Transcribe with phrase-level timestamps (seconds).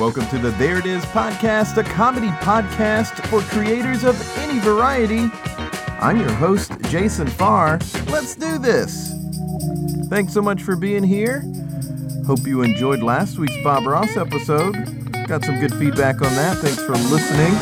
[0.00, 5.28] Welcome to the There It Is podcast, a comedy podcast for creators of any variety.
[6.00, 7.78] I'm your host, Jason Farr.
[8.06, 9.12] Let's do this.
[10.08, 11.44] Thanks so much for being here.
[12.26, 14.72] Hope you enjoyed last week's Bob Ross episode.
[15.28, 16.56] Got some good feedback on that.
[16.56, 17.52] Thanks for listening.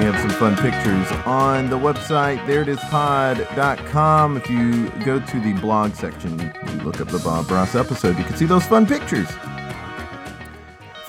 [0.00, 4.36] We have some fun pictures on the website, thereitispod.com.
[4.36, 8.24] If you go to the blog section, you look up the Bob Ross episode, you
[8.24, 9.28] can see those fun pictures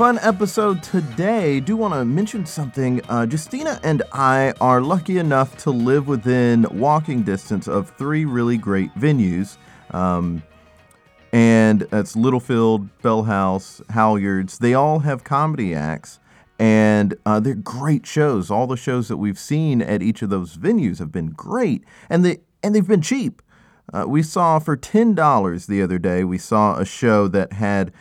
[0.01, 1.59] fun episode today.
[1.59, 3.01] Do want to mention something.
[3.07, 8.57] Uh, Justina and I are lucky enough to live within walking distance of three really
[8.57, 9.57] great venues.
[9.91, 10.41] Um,
[11.31, 14.57] and that's Littlefield, Bell House, Halyards.
[14.57, 16.19] They all have comedy acts,
[16.57, 18.49] and uh, they're great shows.
[18.49, 22.25] All the shows that we've seen at each of those venues have been great, and
[22.25, 23.39] they and they've been cheap.
[23.93, 26.23] Uh, we saw for ten dollars the other day.
[26.23, 27.91] We saw a show that had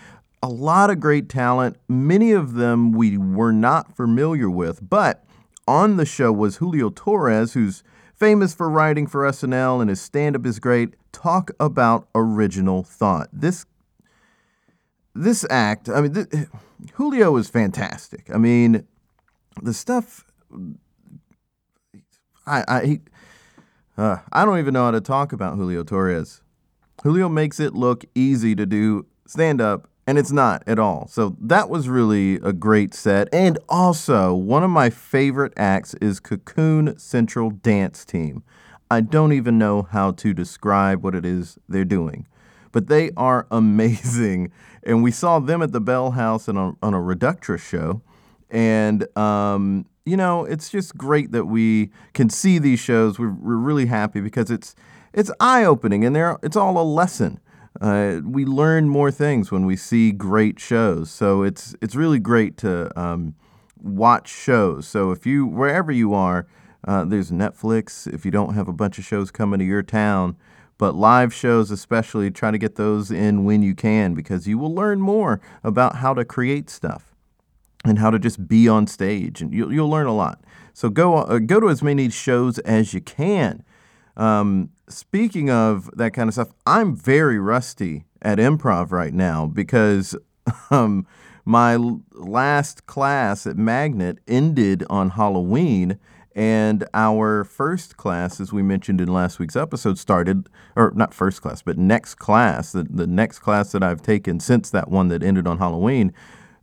[0.42, 1.76] a lot of great talent.
[1.88, 5.24] Many of them we were not familiar with, but
[5.68, 7.82] on the show was Julio Torres, who's
[8.14, 10.94] famous for writing for SNL and his stand up is great.
[11.12, 13.28] Talk about original thought.
[13.32, 13.66] This
[15.14, 16.46] this act, I mean, th-
[16.94, 18.30] Julio is fantastic.
[18.32, 18.86] I mean,
[19.62, 20.24] the stuff
[22.46, 23.00] I I
[24.00, 26.42] uh, I don't even know how to talk about Julio Torres.
[27.02, 31.06] Julio makes it look easy to do stand up and it's not at all.
[31.08, 33.28] So that was really a great set.
[33.32, 38.42] And also, one of my favorite acts is Cocoon Central Dance Team.
[38.90, 42.26] I don't even know how to describe what it is they're doing,
[42.72, 44.50] but they are amazing.
[44.82, 48.02] And we saw them at the Bell House on, on a Reductress show.
[48.50, 53.18] And, um, you know, it's just great that we can see these shows.
[53.18, 54.74] We're, we're really happy because it's
[55.12, 57.40] it's eye opening and it's all a lesson
[57.80, 61.10] uh, we learn more things when we see great shows.
[61.10, 63.34] So it's it's really great to um,
[63.80, 64.88] watch shows.
[64.88, 66.46] So if you wherever you are,
[66.86, 68.12] uh, there's Netflix.
[68.12, 70.36] If you don't have a bunch of shows coming to your town,
[70.78, 74.74] but live shows especially, try to get those in when you can because you will
[74.74, 77.14] learn more about how to create stuff
[77.84, 80.42] and how to just be on stage, and you'll you'll learn a lot.
[80.72, 83.62] So go uh, go to as many shows as you can.
[84.20, 90.14] Um, speaking of that kind of stuff, I'm very rusty at improv right now because
[90.70, 91.06] um,
[91.46, 91.76] my
[92.12, 95.98] last class at Magnet ended on Halloween.
[96.36, 101.40] And our first class, as we mentioned in last week's episode, started, or not first
[101.40, 105.24] class, but next class, the, the next class that I've taken since that one that
[105.24, 106.12] ended on Halloween,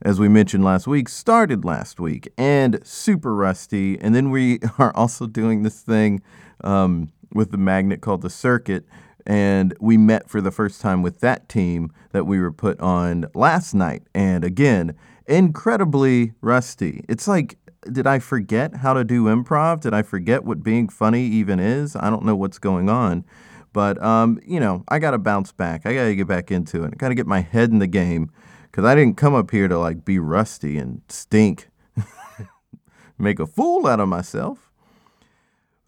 [0.04, 4.00] as we mentioned last week, started last week and super rusty.
[4.00, 6.22] And then we are also doing this thing.
[6.64, 8.84] Um, with the magnet called the Circuit.
[9.26, 13.26] And we met for the first time with that team that we were put on
[13.34, 14.04] last night.
[14.14, 14.96] And again,
[15.28, 17.04] incredibly rusty.
[17.08, 17.58] It's like,
[17.92, 19.82] did I forget how to do improv?
[19.82, 21.96] Did I forget what being funny even is?
[21.96, 23.26] I don't know what's going on.
[23.74, 25.86] But, um, you know, I got to bounce back.
[25.86, 26.94] I got to get back into it.
[26.94, 28.32] I got to get my head in the game
[28.72, 31.70] because I didn't come up here to like be rusty and stink,
[33.18, 34.72] make a fool out of myself.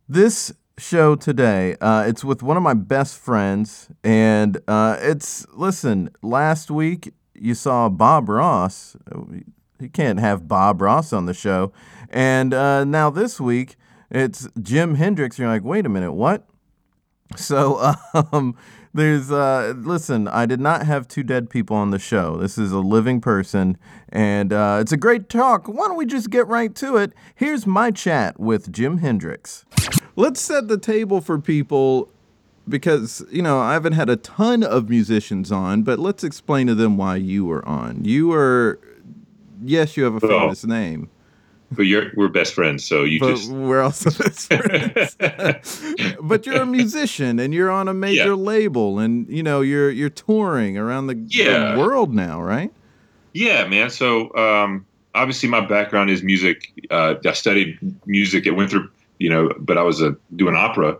[0.08, 1.76] This show today.
[1.82, 6.10] Uh, it's with one of my best friends, and uh, it's listen.
[6.22, 8.96] Last week you saw Bob Ross.
[9.80, 11.72] You can't have Bob Ross on the show,
[12.10, 13.76] and uh, now this week
[14.10, 15.38] it's Jim Hendrix.
[15.38, 16.48] You're like, wait a minute, what?
[17.36, 17.94] So
[18.34, 18.58] um,
[18.94, 20.28] there's uh, listen.
[20.28, 22.38] I did not have two dead people on the show.
[22.38, 23.78] This is a living person,
[24.10, 25.68] and uh, it's a great talk.
[25.68, 27.14] Why don't we just get right to it?
[27.36, 29.66] Here's my chat with Jim Hendrix
[30.16, 32.10] let's set the table for people
[32.68, 36.76] because you know I haven't had a ton of musicians on, but let's explain to
[36.76, 38.06] them why you were on.
[38.06, 38.80] You are,
[39.64, 40.68] yes, you have a famous oh.
[40.68, 41.10] name.
[41.72, 46.16] But you're we're best friends, so you but just we're also best friends.
[46.22, 48.34] but you're a musician and you're on a major yeah.
[48.34, 51.74] label, and you know you're you're touring around the, yeah.
[51.74, 52.74] the world now, right?
[53.34, 53.92] Yeah, man.
[53.92, 56.72] So um, obviously my background is music.
[56.90, 57.78] Uh, I studied
[58.08, 60.98] music at Winthrop you know, but I was a, doing opera.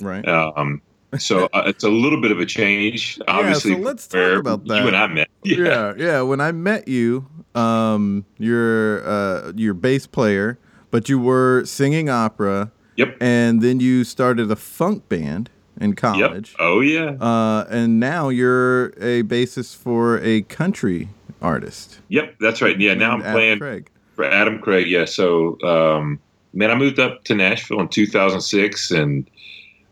[0.00, 0.26] Right.
[0.26, 0.82] Um,
[1.18, 3.70] so uh, it's a little bit of a change, obviously.
[3.72, 4.82] Yeah, so let's talk about that.
[4.82, 5.28] You and I met.
[5.44, 5.94] Yeah, yeah.
[5.96, 6.22] yeah.
[6.22, 10.58] When I met you, um, you're uh, your bass player
[10.92, 12.70] but you were singing opera.
[12.96, 13.16] Yep.
[13.20, 15.50] And then you started a funk band
[15.80, 16.50] in college.
[16.50, 16.56] Yep.
[16.60, 17.16] Oh yeah.
[17.18, 21.08] Uh, and now you're a bassist for a country
[21.40, 21.98] artist.
[22.10, 22.78] Yep, that's right.
[22.78, 23.90] Yeah, now I'm Adam playing Craig.
[24.14, 24.86] for Adam Craig.
[24.86, 25.06] Yeah.
[25.06, 26.20] So, um,
[26.52, 29.28] man, I moved up to Nashville in 2006, and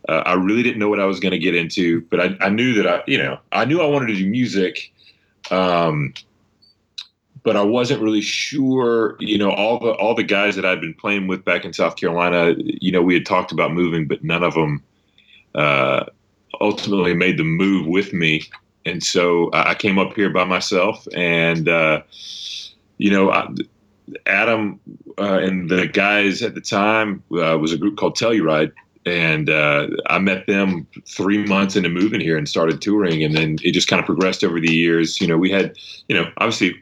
[0.09, 2.49] uh, I really didn't know what I was going to get into, but I, I
[2.49, 4.93] knew that I, you know, I knew I wanted to do music.
[5.51, 6.15] Um,
[7.43, 10.95] but I wasn't really sure, you know, all the all the guys that I'd been
[10.95, 14.43] playing with back in South Carolina, you know, we had talked about moving, but none
[14.43, 14.83] of them
[15.55, 16.05] uh,
[16.61, 18.43] ultimately made the move with me.
[18.85, 22.03] And so I came up here by myself, and uh,
[22.99, 23.49] you know, I,
[24.27, 24.81] Adam
[25.19, 28.73] uh, and the guys at the time uh, was a group called Telluride,
[29.07, 33.59] and uh, I met them three months into moving here and started touring, and then
[33.63, 35.21] it just kind of progressed over the years.
[35.21, 35.77] You know, we had,
[36.09, 36.75] you know, obviously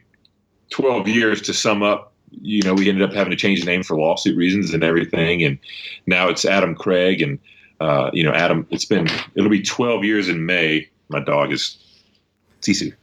[0.71, 2.13] 12 years to sum up.
[2.41, 5.43] You know, we ended up having to change the name for lawsuit reasons and everything,
[5.43, 5.57] and
[6.05, 7.39] now it's Adam Craig, and
[7.79, 8.67] uh, you know, Adam.
[8.69, 10.87] It's been it'll be 12 years in May.
[11.07, 11.77] My dog is
[12.61, 12.93] Sisu.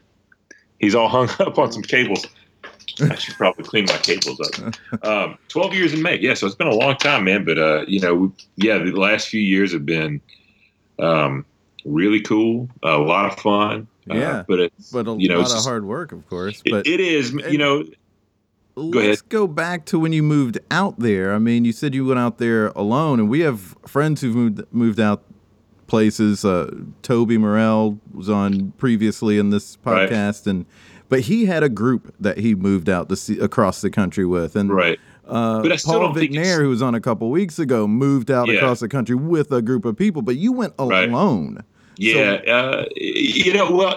[0.78, 2.26] He's all hung up on some cables.
[3.00, 5.04] I should probably clean my cables up.
[5.06, 6.18] Um, 12 years in May.
[6.18, 7.44] Yeah, so it's been a long time, man.
[7.44, 10.20] But, uh, you know, yeah, the last few years have been
[10.98, 11.44] um,
[11.84, 13.86] really cool, a lot of fun.
[14.06, 16.62] Yeah, Uh, but it's, But a you know, lot of hard work, of course.
[16.64, 19.28] it- But it is, you know, Go let's ahead.
[19.30, 21.34] go back to when you moved out there.
[21.34, 24.62] I mean, you said you went out there alone, and we have friends who've moved
[24.70, 25.22] moved out
[25.86, 26.44] places.
[26.44, 26.70] Uh,
[27.02, 30.10] Toby Morrell was on previously in this Right.
[30.10, 30.66] podcast, and
[31.08, 34.56] but he had a group that he moved out to see across the country with,
[34.56, 34.98] and right.
[35.26, 37.58] Uh, But I still Paul don't think it's- Vignair, who was on a couple weeks
[37.58, 38.54] ago, moved out Yeah.
[38.54, 41.08] across the country with a group of people, but you went Right.
[41.08, 41.64] alone.
[41.98, 43.96] Yeah, uh, you know, well,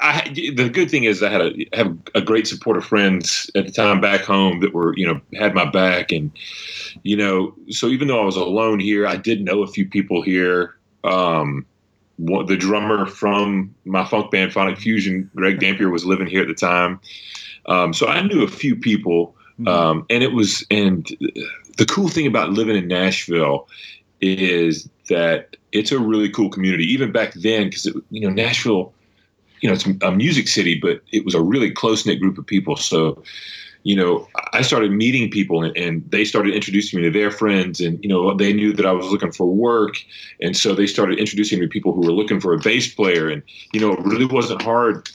[0.00, 3.66] I the good thing is I had a have a great support of friends at
[3.66, 6.30] the time back home that were you know had my back and
[7.02, 10.22] you know so even though I was alone here, I did know a few people
[10.22, 10.76] here.
[11.04, 11.66] Um,
[12.18, 16.54] the drummer from my funk band Phonic Fusion, Greg Dampier, was living here at the
[16.54, 17.00] time,
[17.66, 19.34] um, so I knew a few people.
[19.66, 21.04] Um, and it was, and
[21.78, 23.66] the cool thing about living in Nashville
[24.20, 26.84] is that it's a really cool community.
[26.84, 28.92] Even back then, because you know Nashville,
[29.60, 32.46] you know it's a music city, but it was a really close knit group of
[32.46, 32.76] people.
[32.76, 33.22] So,
[33.88, 37.80] you know, I started meeting people, and, and they started introducing me to their friends,
[37.80, 39.94] and you know they knew that I was looking for work,
[40.42, 43.30] and so they started introducing me to people who were looking for a bass player,
[43.30, 43.42] and
[43.72, 45.08] you know it really wasn't hard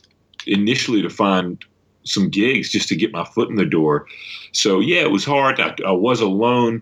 [0.47, 1.63] initially to find
[2.03, 4.07] some gigs just to get my foot in the door.
[4.53, 5.59] So yeah, it was hard.
[5.59, 6.81] I, I was alone,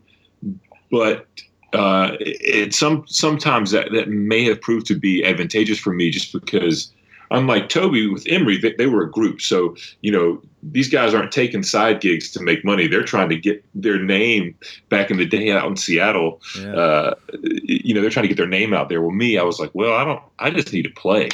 [0.92, 1.28] but
[1.74, 6.32] uh, it some sometimes that, that may have proved to be advantageous for me just
[6.32, 6.90] because
[7.32, 9.42] unlike Toby with Emery, they, they were a group.
[9.42, 12.88] So, you know, these guys aren't taking side gigs to make money.
[12.88, 14.56] They're trying to get their name
[14.90, 16.42] back in the day out in Seattle.
[16.60, 16.76] Yeah.
[16.76, 19.02] Uh, you know, they're trying to get their name out there.
[19.02, 21.30] Well, me, I was like, well, I don't, I just need to play.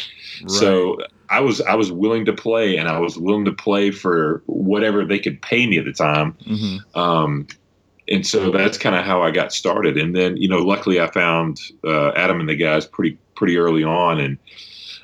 [0.47, 0.97] So
[1.29, 5.03] I was, I was willing to play and I was willing to play for whatever
[5.03, 6.31] they could pay me at the time.
[6.45, 7.47] hmm Um,
[8.09, 9.97] and so that's kind of how I got started.
[9.97, 13.83] And then, you know, luckily I found uh, Adam and the guys pretty pretty early
[13.83, 14.19] on.
[14.19, 14.38] And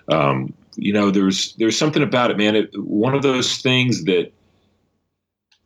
[0.08, 2.56] um, you know, there's there's something about it, man.
[2.56, 4.32] It, one of those things that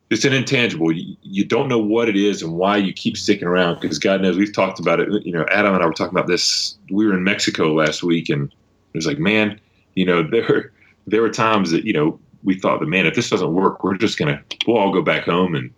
[0.10, 0.92] it's an intangible.
[0.92, 4.22] You, you don't know what it is and why you keep sticking around because God
[4.22, 5.10] knows we've talked about it.
[5.26, 6.78] You know, Adam and I were talking about this.
[6.92, 9.60] We were in Mexico last week, and it was like, man,
[9.96, 10.72] you know, there
[11.08, 13.98] there were times that you know we thought that man, if this doesn't work, we're
[13.98, 15.74] just gonna we'll all go back home and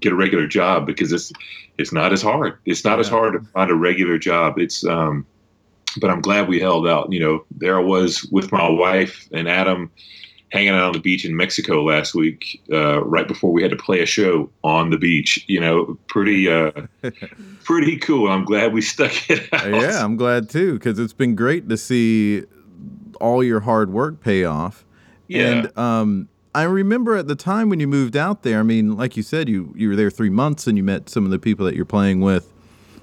[0.00, 1.32] get a regular job because it's
[1.78, 2.58] it's not as hard.
[2.64, 4.58] It's not as hard to find a regular job.
[4.58, 5.26] It's um,
[6.00, 7.12] but I'm glad we held out.
[7.12, 9.90] You know, there I was with my wife and Adam
[10.50, 13.76] hanging out on the beach in Mexico last week, uh, right before we had to
[13.76, 15.44] play a show on the beach.
[15.46, 16.72] You know, pretty uh,
[17.64, 18.28] pretty cool.
[18.30, 19.68] I'm glad we stuck it out.
[19.68, 22.44] Yeah, I'm glad too because it's been great to see
[23.20, 24.84] all your hard work pay off.
[25.26, 25.50] Yeah.
[25.50, 28.60] And um, I remember at the time when you moved out there.
[28.60, 31.24] I mean, like you said, you you were there three months and you met some
[31.24, 32.52] of the people that you're playing with.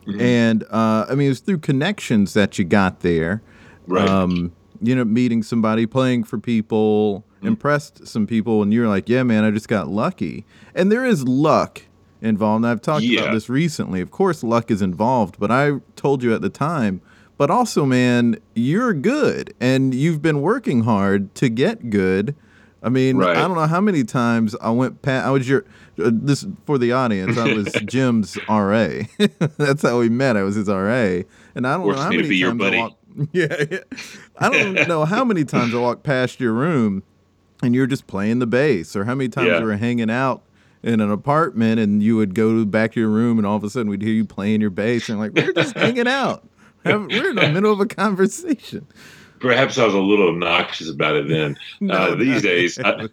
[0.07, 0.21] Mm-hmm.
[0.21, 3.41] And uh, I mean, it was through connections that you got there.
[3.87, 4.07] Right.
[4.07, 7.47] Um, you know, meeting somebody, playing for people, Mm-hmm.
[7.47, 10.45] impressed some people, and you're like, yeah, man, I just got lucky.
[10.73, 11.81] And there is luck
[12.21, 12.63] involved.
[12.63, 13.21] And I've talked Yeah.
[13.21, 14.01] about this recently.
[14.01, 17.01] Of course, luck is involved, but I told you at the time.
[17.37, 22.33] But also, man, you're good, and you've been working hard to get good.
[22.81, 23.35] I mean, Right.
[23.37, 25.27] I don't know how many times I went past.
[25.27, 25.65] I was your
[25.97, 27.37] this for the audience.
[27.37, 28.89] I was Jim's RA.
[29.57, 30.37] That's how we met.
[30.37, 31.21] I was his RA,
[31.55, 32.77] and I don't Forced know how many be your times I buddy.
[32.77, 32.95] walked.
[33.31, 33.79] Yeah, yeah.
[34.39, 37.01] I don't know how many times I walked past your room,
[37.63, 39.59] and you're just playing the bass, or how many times Yeah.
[39.59, 40.41] we were hanging out
[40.83, 43.55] in an apartment, and you would go to the back to your room, and all
[43.55, 46.45] of a sudden we'd hear you playing your bass, and like we're just hanging out.
[46.83, 48.85] We're in the middle of a conversation.
[49.39, 51.57] Perhaps I was a little obnoxious about it then.
[51.79, 53.07] No, uh, these days, I,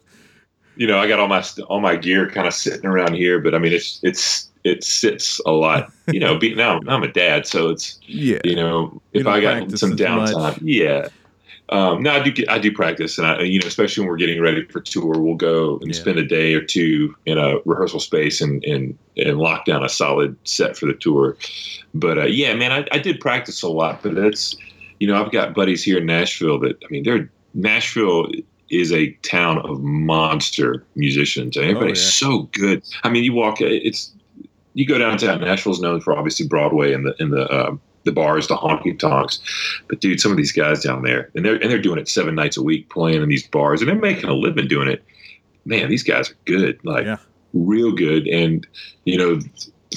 [0.76, 3.54] you know, I got all my all my gear kind of sitting around here, but
[3.54, 5.90] I mean, it's it's it sits a lot.
[6.08, 8.38] You know, be, now I'm a dad, so it's Yeah.
[8.44, 11.08] you know, if don't I got some downtime, yeah.
[11.68, 12.44] Um, no, I do.
[12.48, 15.36] I do practice, and I, you know, especially when we're getting ready for tour, we'll
[15.36, 16.00] go and Yeah.
[16.00, 19.88] spend a day or two in a rehearsal space and and and lock down a
[19.88, 21.36] solid set for the tour.
[21.94, 24.54] But uh, yeah, man, I, I did practice a lot, but that's
[24.98, 28.28] you know, I've got buddies here in Nashville that I mean, they're Nashville
[28.72, 32.82] is a town of monster musicians, and everybody's Oh, so good.
[33.04, 34.10] I mean, you walk, it's
[34.74, 35.40] you go downtown.
[35.42, 39.38] Nashville's known for obviously Broadway and the and the uh, the bars, the honky tonks.
[39.88, 42.34] But dude, some of these guys down there, and they're and they're doing it seven
[42.34, 45.04] nights a week, playing in these bars, and they're making a living doing it.
[45.64, 47.18] Man, these guys are good, like Yeah.
[47.52, 48.26] real good.
[48.26, 48.66] And
[49.04, 49.38] you know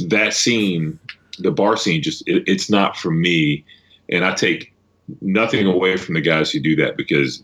[0.10, 1.00] that scene,
[1.40, 3.64] the bar scene, just it, it's not for me.
[4.10, 4.74] And I take
[5.22, 7.42] nothing away from the guys who do that because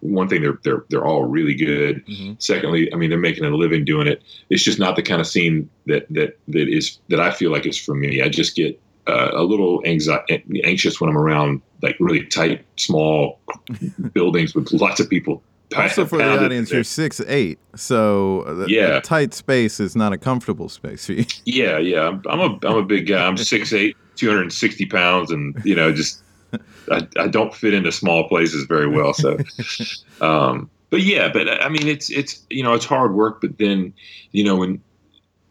[0.00, 2.04] one thing they're they're they're all really good.
[2.06, 2.40] Mhm.
[2.42, 4.22] Secondly, I mean they're making a living doing it.
[4.50, 7.66] It's just not the kind of scene that that that is that I feel like
[7.66, 8.22] is for me.
[8.22, 10.22] I just get uh, a little anxi-
[10.64, 13.40] anxious when I'm around like really tight, small
[14.12, 15.42] buildings with lots of people.
[15.72, 19.00] pa- Also, for the audience, in you're six eight, so the, the Yeah.
[19.00, 21.24] tight space is not a comfortable space for you.
[21.44, 22.08] Yeah, yeah.
[22.08, 23.26] I'm, I'm a I'm a big guy.
[23.26, 26.22] I'm 6'8", 260 pounds, and you know, just
[26.90, 29.14] I, I don't fit into small places very well.
[29.14, 29.38] So,
[30.20, 33.40] um, but yeah, but I mean, it's it's you know, it's hard work.
[33.40, 33.92] But then,
[34.32, 34.82] you know, when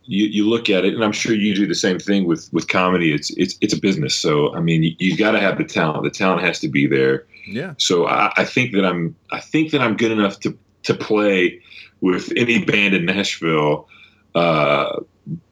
[0.03, 2.67] you, you look at it, and I'm sure you do the same thing with with
[2.67, 3.13] comedy.
[3.13, 4.15] It's it's it's a business.
[4.15, 6.03] So I mean, you, you got to have the talent.
[6.03, 7.25] The talent has to be there.
[7.47, 7.73] Yeah.
[7.77, 11.61] So I, I think that I'm I think that I'm good enough to to play
[12.01, 13.87] with any band in Nashville.
[14.35, 15.01] Uh,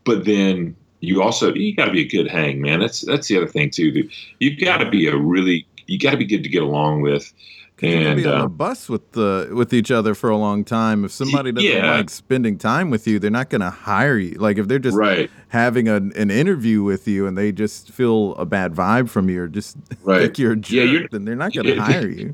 [0.03, 2.79] but then you also you got to be a good hang, man.
[2.79, 3.91] That's that's the other thing too.
[3.91, 7.01] that You've got to be a really you got to be good to get along
[7.01, 7.33] with.
[7.79, 10.31] 'Cause you can And be on a um, bus with the with each other for
[10.31, 11.05] a long time.
[11.05, 11.97] If somebody doesn't yeah.
[11.97, 14.31] like spending time with you, they're not going to hire you.
[14.39, 18.33] Like if they're just right, having an, an interview with you and they just feel
[18.37, 20.21] a bad vibe from you or just right.
[20.23, 22.33] think you're a jerk, Yeah, you're- then they're not going to hire you.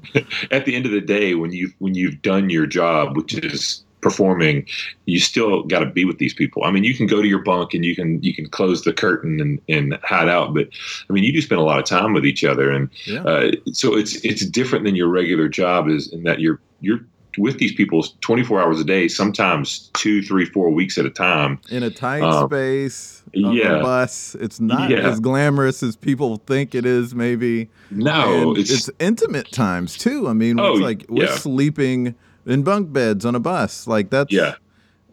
[0.50, 3.83] At the end of the day, when you when you've done your job, which is
[4.04, 4.68] performing,
[5.06, 6.64] you still got to be with these people.
[6.64, 8.94] I mean, you can go to your bunk and you can you can close the
[8.94, 10.68] curtain and, and hide out, but
[11.10, 13.24] I mean, you do spend a lot of time with each other, and Yeah.
[13.24, 17.00] uh, so it's it's different than your regular job is in that you're you're
[17.40, 21.60] with these people 24 hours a day, sometimes two, three, four weeks at a time.
[21.72, 23.78] In a tight Um, space, on yeah.
[23.78, 25.10] the bus, it's not Yeah.
[25.10, 27.16] as glamorous as people think it is.
[27.16, 30.28] Maybe No, it's, it's intimate times too.
[30.28, 31.36] I mean, Oh, it's like we're yeah.
[31.36, 32.14] sleeping
[32.46, 33.88] in bunk beds on a bus.
[33.88, 34.56] Like that's yeah,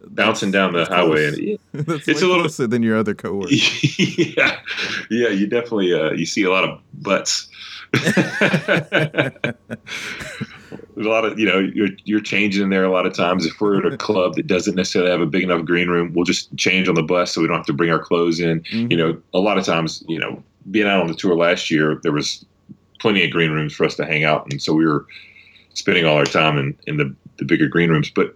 [0.08, 3.98] bouncing down the highway, and yeah, It's a little- closer than your other coworkers.
[4.18, 4.58] yeah,
[5.10, 7.48] yeah, you definitely uh, you see a lot of butts.
[7.92, 8.16] There's
[11.06, 13.46] a lot of you know you're you're changing in there a lot of times.
[13.46, 16.24] If we're at a club that doesn't necessarily have a big enough green room, we'll
[16.24, 18.60] just change on the bus so we don't have to bring our clothes in.
[18.62, 18.90] Mhm.
[18.90, 21.98] You know, a lot of times, you know, being out on the tour last year,
[22.02, 22.44] there was
[23.00, 25.06] plenty of green rooms for us to hang out, and so we were
[25.74, 28.10] spending all our time in in the the bigger green rooms.
[28.10, 28.34] But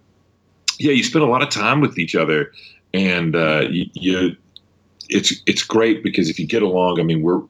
[0.79, 2.53] yeah, you spend a lot of time with each other,
[2.93, 4.37] and uh, you, you
[5.09, 7.43] it's it's great because if you get along, I mean, we're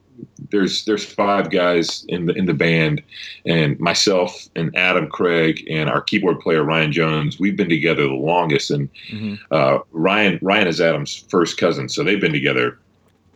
[0.51, 3.01] there's there's five guys in the in the band,
[3.45, 7.39] and myself and Adam Craig and our keyboard player Ryan Jones.
[7.39, 9.39] We've been together the longest, and Mhm.
[9.51, 12.77] uh, Ryan Ryan is Adam's first cousin, so they've been together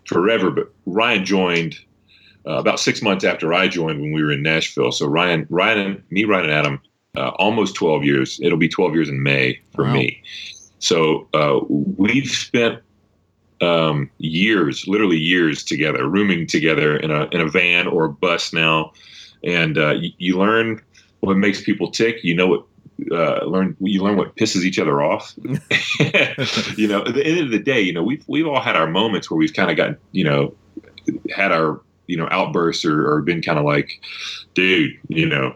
[0.05, 0.51] forever.
[0.51, 1.79] But Ryan joined
[2.49, 4.91] uh, about six months after I joined when we were in Nashville.
[4.91, 6.81] So Ryan Ryan and me Ryan and Adam
[7.15, 8.39] uh, almost twelve years.
[8.41, 9.93] It'll be twelve years in May for Wow.
[9.93, 10.21] me.
[10.79, 12.81] So uh, we've spent
[13.61, 18.53] um, years, literally years together, rooming together in a in a van or a bus
[18.53, 18.93] now,
[19.43, 20.81] and uh, you, you learn
[21.19, 22.23] what makes people tick.
[22.23, 22.65] You know what.
[23.13, 25.33] Uh, learn you learn what pisses each other off.
[26.77, 28.87] you know, at the end of the day, you know we've we've all had our
[28.87, 30.53] moments where we've kind of got you know
[31.33, 31.79] had our
[32.09, 33.91] you know outbursts or, or been kind of like,
[34.55, 35.55] dude, you know,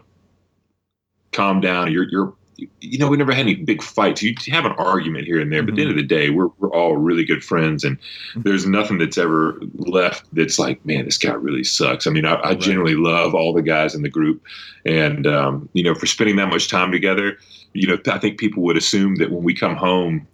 [1.32, 1.92] calm down.
[1.92, 2.34] You're you're
[2.80, 4.22] you know, we never had any big fights.
[4.22, 6.50] You have an argument here and there, but at the end of the day, we're,
[6.58, 7.98] we're all really good friends, and
[8.36, 12.06] there's nothing that's ever left that's like, man, this guy really sucks.
[12.06, 12.60] I mean, I, I Right.
[12.60, 14.40] generally love all the guys in the group,
[14.84, 17.38] and um, you know, for spending that much time together,
[17.72, 20.26] you know, I think people would assume that when we come home,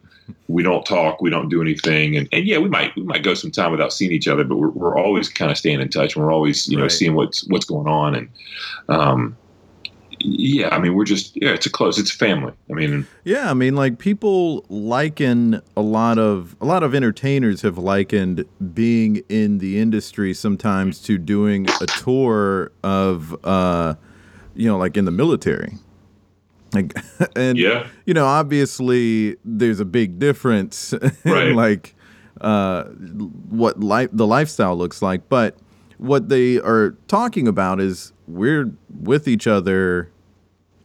[0.48, 3.34] we don't talk, we don't do anything, and, and yeah, we might we might go
[3.34, 6.16] some time without seeing each other, but we're, we're always kind of staying in touch.
[6.16, 6.92] And we're always you know Right.
[6.92, 8.28] seeing what's what's going on, and
[8.88, 9.36] um,
[10.22, 12.52] yeah, I mean, we're just yeah, it's a close, it's a family.
[12.70, 17.62] I mean, yeah, I mean, like people liken a lot of a lot of entertainers
[17.62, 18.44] have likened
[18.74, 23.94] being in the industry sometimes to doing a tour of, uh,
[24.54, 25.74] you know, like in the military.
[26.72, 26.94] Like,
[27.36, 27.86] and Yeah.
[28.06, 31.48] you know, obviously there's a big difference, Right.
[31.48, 31.94] in like
[32.40, 35.56] uh, what life the lifestyle looks like, but
[35.98, 38.70] what they are talking about is we're
[39.02, 40.10] with each other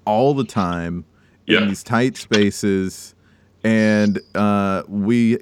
[0.06, 1.06] all the time
[1.48, 1.62] Yeah.
[1.62, 3.16] in these tight spaces,
[3.64, 5.38] and uh, we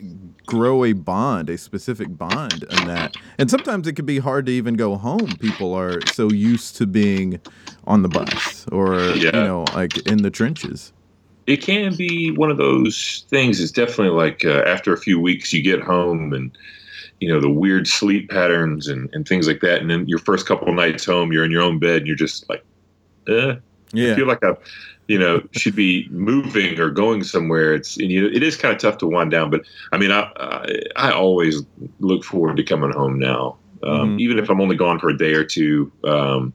[0.46, 3.16] grow a bond, a specific bond in that.
[3.38, 5.28] And sometimes it can be hard to even go home.
[5.40, 7.40] People are so used to being
[7.86, 10.94] on the bus or you know, like in the trenches.
[11.46, 13.60] it can be one of those things.
[13.60, 16.58] It's definitely like uh, after a few weeks, you get home and
[17.20, 19.82] you know the weird sleep patterns and, and things like that.
[19.82, 22.16] And then your first couple of nights home, you're in your own bed and you're
[22.18, 22.64] just like,
[23.30, 23.56] eh,
[24.02, 24.54] I feel like I,
[25.08, 27.74] you know, should be moving or going somewhere.
[27.74, 29.50] It's and, you know, it is kind of tough to wind down.
[29.52, 31.64] But I mean, I I, I always
[32.00, 34.20] look forward to coming home now, um, Mhm.
[34.20, 35.92] even if I'm only gone for a day or two.
[36.06, 36.54] Um,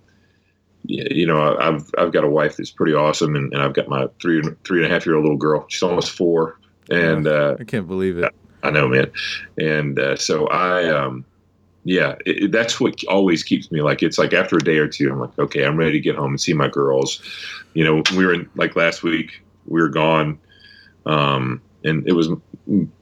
[0.85, 4.06] you know, I've I've got a wife that's pretty awesome, and, and I've got my
[4.20, 5.66] three three and a half year old little girl.
[5.68, 6.58] She's almost four,
[6.90, 8.32] and uh, I can't believe it.
[8.62, 9.11] I know, man.
[9.58, 11.25] And uh, so I, um,
[11.85, 14.88] yeah, it, it- that's what always keeps me like, it's like after a day or
[14.88, 17.23] two, I'm like, okay, I'm ready to get home and see my girls.
[17.75, 20.38] You know, we were in, like last week, we were gone.
[21.06, 22.28] Um, and it was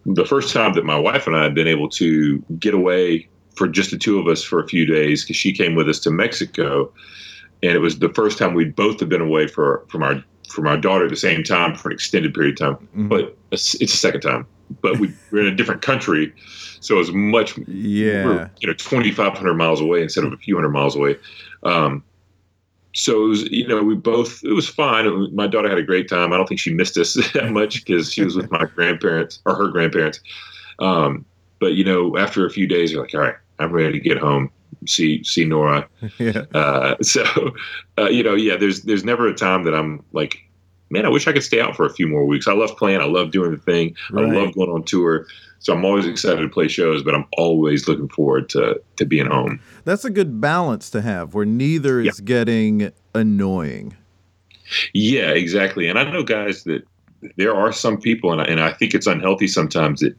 [0.05, 3.67] the first time that my wife and I had been able to get away for
[3.67, 6.11] just the two of us for a few days because she came with us to
[6.11, 6.93] Mexico.
[7.63, 10.67] And it was the first time we'd both have been away for from our from
[10.67, 13.09] our daughter at the same time for an extended period of time Mhm.
[13.09, 14.47] but it's, it's the second time.
[14.83, 16.33] But we, we're in a different country,
[16.81, 18.25] so it's much yeah.
[18.25, 21.17] we're, you know twenty five hundred miles away instead of a few hundred miles away.
[21.63, 22.03] Um,
[22.95, 25.35] so it was, you know, we both it was fine.
[25.35, 26.33] My daughter had a great time.
[26.33, 29.55] I don't think she missed us that much because she was with my grandparents or
[29.55, 30.21] her grandparents.
[30.79, 31.25] Um,
[31.61, 34.19] but you know, after a few days, you're like, all right, I'm ready to get
[34.19, 34.51] home,
[34.87, 35.89] see see Nora.
[36.19, 36.43] yeah.
[36.55, 37.25] Uh, so,
[37.99, 40.37] uh, you know, yeah, there's there's never a time that I'm like,
[40.91, 42.47] man, I wish I could stay out for a few more weeks.
[42.49, 43.01] I love playing.
[43.01, 43.95] I love doing the thing.
[44.17, 45.27] I love going on tour.
[45.59, 49.27] So I'm always excited to play shows, but I'm always looking forward to to being
[49.27, 49.61] home.
[49.85, 52.11] That's a good balance to have where neither Yeah.
[52.11, 53.97] is getting annoying.
[54.93, 55.89] Yeah, exactly.
[55.89, 56.83] And I know guys that
[57.37, 60.17] there are some people, and I, and I think it's unhealthy sometimes that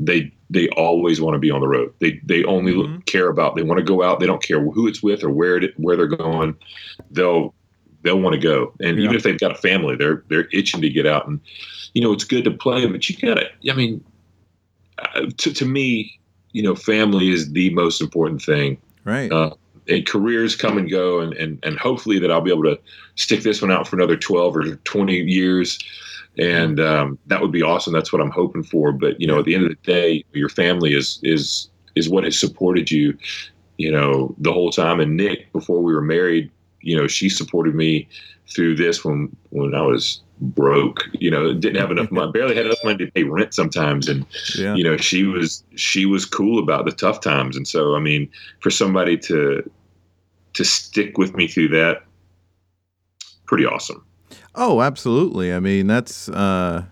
[0.00, 1.92] they they always want to be on the road.
[2.00, 3.06] They they only look- Mhm.
[3.06, 4.18] care about they want to go out.
[4.20, 6.54] They don't care who it's with or where it, where they're going.
[7.10, 7.54] They'll
[8.02, 8.72] they'll want to go.
[8.80, 9.04] And Yeah.
[9.04, 11.26] even if they've got a family, they're they're itching to get out.
[11.28, 11.40] And
[11.94, 13.70] you know, it's good to play, but you got to.
[13.70, 14.02] I mean,
[15.14, 16.18] uh, to to me,
[16.52, 19.30] you know, family is the most important thing Right.
[19.30, 19.50] uh,
[19.88, 22.78] and careers come and go and, and and hopefully that I'll be able to
[23.16, 25.78] stick this one out for another 12 or 20 years
[26.38, 27.92] and um, that would be awesome.
[27.92, 28.92] That's what I'm hoping for.
[28.92, 32.24] But you know at the end of the day your family is is is what
[32.24, 33.16] has supported you
[33.76, 35.00] you know the whole time.
[35.00, 38.08] And Nick before we were married you know she supported me
[38.48, 42.66] through this when when I was broke you know didn't have enough money barely had
[42.66, 44.08] enough money to pay rent sometimes.
[44.08, 44.24] And
[44.56, 44.74] yeah.
[44.74, 47.56] you know she was she was cool about the tough times.
[47.56, 49.68] And so i mean for somebody to
[50.54, 52.04] to stick with me through that
[53.46, 54.04] pretty awesome
[54.60, 55.54] Oh, absolutely.
[55.54, 56.84] I mean, that's uh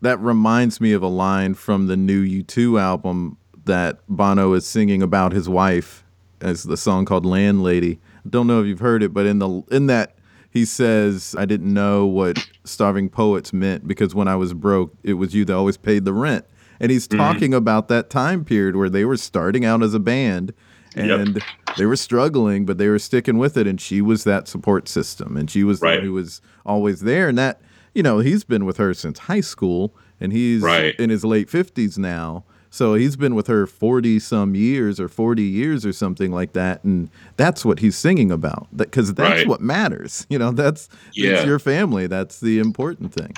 [0.00, 5.02] that reminds me of a line from the new U2 album that Bono is singing
[5.02, 6.04] about his wife
[6.40, 7.98] as the song called Landlady.
[8.24, 10.14] I Don't know if you've heard it, but in the in that
[10.50, 15.14] he says, "I didn't know what starving poets meant because when I was broke, it
[15.14, 16.44] was you that always paid the rent."
[16.78, 20.54] And he's talking about that time period where they were starting out as a band
[20.96, 21.20] Yep.
[21.20, 21.44] and
[21.76, 23.66] they were struggling, but they were sticking with it.
[23.66, 25.98] And she was that support system, and she was the Right.
[25.98, 27.28] one who was always there.
[27.28, 27.60] And that,
[27.94, 30.94] you know, he's been with her since high school, and he's Right.
[30.98, 32.44] in his late fifties now.
[32.70, 36.84] So he's been with her forty some years, or forty years, or something like that.
[36.84, 39.48] And that's what he's singing about, because that's Right.
[39.48, 40.26] what matters.
[40.30, 41.30] You know, that's Yeah.
[41.36, 42.06] it's your family.
[42.06, 43.32] That's the important thing.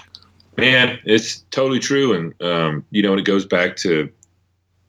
[0.59, 4.11] man it's totally true and um, you know and it goes back to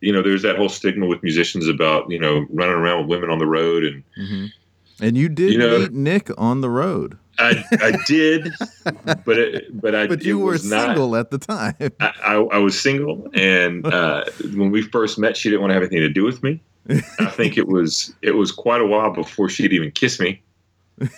[0.01, 3.29] you know there's that whole stigma with musicians about you know running around with women
[3.29, 4.51] on the road and
[4.99, 8.51] And you did You know- meet Nick on the road, i i did
[9.25, 11.75] but it, but i but you it were was not single at the time.
[11.99, 15.75] I, I, I was single, and uh, when we first met, she didn't want to
[15.75, 16.61] have anything to do with me.
[16.89, 20.41] I think it was it was quite a while before she'd even kiss me.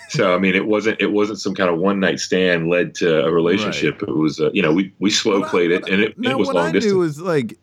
[0.09, 3.25] So I mean, it wasn't it wasn't some kind of one night stand led to
[3.25, 4.01] a relationship.
[4.03, 6.47] It was uh, you know we we slow played it, and it, now, it was
[6.49, 6.93] long I distance.
[6.93, 7.57] knew was like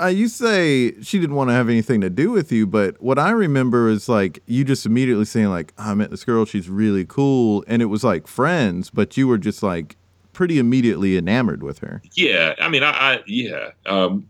[0.00, 3.18] uh, you say she didn't want to have anything to do with you, but what
[3.18, 6.44] I remember is like you just immediately saying like, oh, "I met this girl.
[6.44, 9.96] She's really cool," and it was like friends, but you were just like
[10.32, 12.00] pretty immediately enamored with her.
[12.14, 13.70] Yeah, I mean, I, I yeah.
[13.86, 14.28] Um,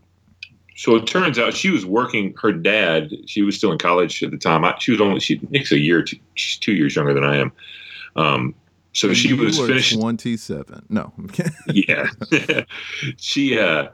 [0.75, 2.33] so it turns out she was working.
[2.41, 4.63] Her dad, she was still in college at the time.
[4.65, 7.37] I, she was only she Nick's a year, two, she's two years younger than I
[7.37, 7.51] am.
[8.15, 8.55] Um,
[8.93, 9.99] so And she was were finished.
[9.99, 10.85] twenty-seven.
[10.89, 11.13] No,
[11.67, 12.07] yeah
[13.17, 13.89] she uh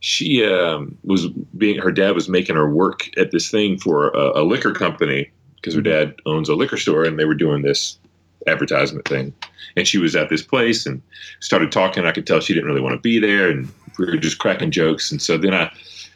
[0.00, 4.42] she um was being her dad was making her work at this thing for a,
[4.42, 7.98] a liquor company because her dad owns a liquor store and they were doing this
[8.46, 9.34] advertisement thing.
[9.76, 11.02] And she was at this place and
[11.40, 12.06] started talking.
[12.06, 14.70] I could tell she didn't really want to be there and we were just cracking
[14.70, 15.10] jokes.
[15.10, 15.70] And so then i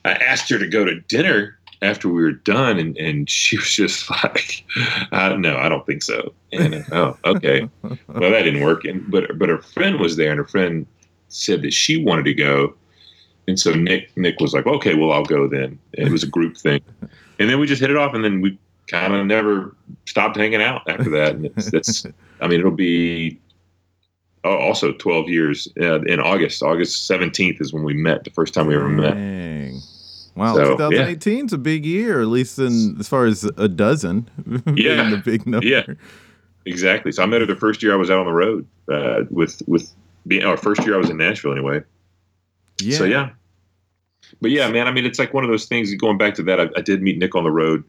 [0.05, 3.75] i asked her to go to dinner after we were done and, and she was
[3.75, 4.65] just like
[5.13, 6.33] uh, no i don't think so.
[6.53, 7.69] And uh, oh okay.
[7.83, 8.85] Well that didn't work.
[8.85, 10.87] And but but her friend was there and her friend
[11.29, 12.75] said that she wanted to go
[13.49, 16.27] and so nick nick was like okay well i'll go then and it was a
[16.29, 16.81] group thing
[17.39, 19.75] and then we just hit it off and then we kind of never
[20.07, 22.07] stopped hanging out after that and it's, it's
[22.41, 23.39] i mean it'll be
[24.45, 28.53] oh, also 12 years uh, in august august 17th is when we met the first
[28.55, 29.81] time we ever met Dang.
[30.37, 34.31] Wow, So, 2018 is a big year, at least in as far as a dozen.
[34.65, 35.11] being Yeah.
[35.11, 35.67] the big number.
[35.67, 35.83] Yeah.
[36.67, 39.25] exactly so i met her the first year i was out on the road uh,
[39.31, 39.93] with with
[40.27, 41.83] being our first year i was in nashville anyway
[42.83, 42.99] yeah.
[42.99, 43.31] So yeah,
[44.41, 44.87] but yeah, man.
[44.87, 45.95] I mean, it's like one of those things.
[45.95, 47.85] Going back to that, I, I did meet Nick on the road,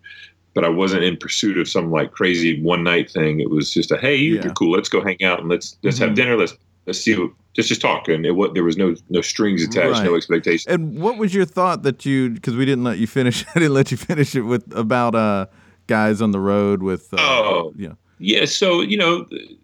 [0.53, 3.39] but I wasn't in pursuit of some like crazy one night thing.
[3.39, 4.43] It was just a hey, Yeah.
[4.43, 4.71] you're cool.
[4.71, 6.07] Let's go hang out and let's let's Mhm.
[6.07, 6.37] have dinner.
[6.37, 6.55] Let's
[6.87, 7.15] let's see.
[7.17, 8.07] What, let's just talk.
[8.07, 10.65] And it, what there was no no strings attached, no expectations.
[10.67, 12.29] And what was your thought that you?
[12.31, 13.45] Because we didn't let you finish.
[13.55, 15.45] I didn't let you finish it with about uh
[15.87, 17.13] guys on the road with.
[17.13, 17.73] Uh, Oh.
[17.77, 17.93] yeah.
[18.23, 19.57] Yeah, so you know, th-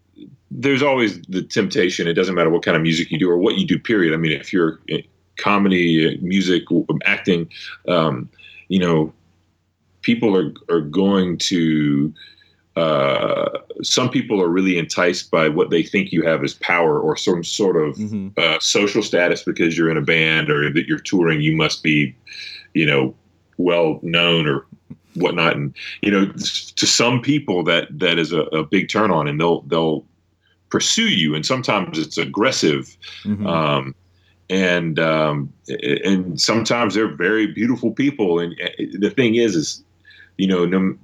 [0.49, 2.07] there's always the temptation.
[2.07, 3.77] It doesn't matter what kind of music you do or what you do.
[3.77, 4.13] Period.
[4.13, 5.03] I mean, if you're in
[5.37, 6.63] comedy, music,
[7.05, 7.49] acting,
[7.87, 8.29] um,
[8.67, 9.13] you know,
[10.01, 12.13] people are are going to.
[12.75, 17.17] Uh, some people are really enticed by what they think you have as power or
[17.17, 20.99] some sort of hmm uh, social status because you're in a band or that you're
[20.99, 22.15] touring, you must be,
[22.75, 23.15] you know,
[23.57, 24.67] well known or
[25.15, 25.55] whatnot.
[25.55, 29.39] And you know, to some people that that is a, a big turn on, and
[29.39, 30.05] they'll they'll
[30.69, 32.95] pursue you, and sometimes it's aggressive.
[33.23, 33.95] hmm Um,
[34.49, 35.51] and um,
[36.03, 38.39] and sometimes they're very beautiful people.
[38.39, 39.83] And uh, the thing is, is
[40.37, 40.95] you know, no,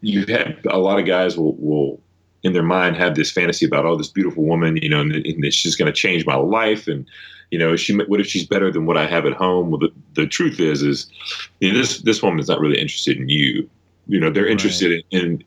[0.00, 2.00] you have a lot of guys will will
[2.42, 5.44] in their mind have this fantasy about oh this beautiful woman, you know, and, and
[5.50, 6.88] just going to change my life.
[6.88, 7.06] And
[7.50, 9.70] you know, she what if she's better than what I have at home?
[9.70, 11.10] Well, the, the truth is, is
[11.60, 13.68] you know, this this woman is not really interested in you.
[14.06, 14.52] You know, they're Right.
[14.52, 15.44] interested in, in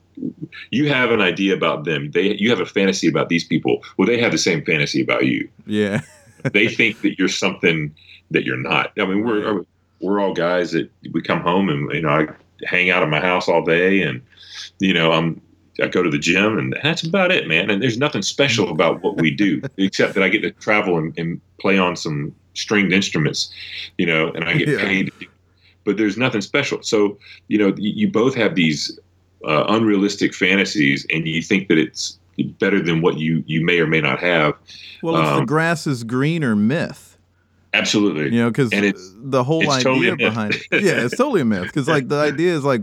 [0.69, 2.11] you have an idea about them.
[2.11, 3.83] They you have a fantasy about these people.
[3.97, 6.01] Well, they have the same fantasy about you Yeah.
[6.51, 7.95] they think that you're something
[8.31, 8.91] that you're not.
[8.99, 9.63] I mean, we're
[10.01, 12.27] we're all guys that we come home and you know I
[12.65, 14.21] hang out at my house all day, and
[14.79, 15.41] you know I'm
[15.81, 17.69] I go to the gym, and that's about it, man.
[17.69, 21.17] And there's nothing special about what we do except that I get to travel and,
[21.17, 23.51] and play on some stringed instruments,
[23.97, 24.85] you know, and I get Yeah.
[24.85, 25.11] paid.
[25.85, 26.81] But there's nothing special.
[26.83, 28.99] So you know, you, you both have these
[29.45, 32.19] uh, unrealistic fantasies, and you think that it's
[32.59, 34.55] better than what you you may or may not have.
[35.01, 37.17] Well, it's the Um, grass is greener myth.
[37.73, 38.25] Absolutely.
[38.35, 40.83] You know, because the whole idea totally behind it.
[40.83, 41.63] Yeah, it's totally a myth.
[41.63, 42.81] Because like the idea is like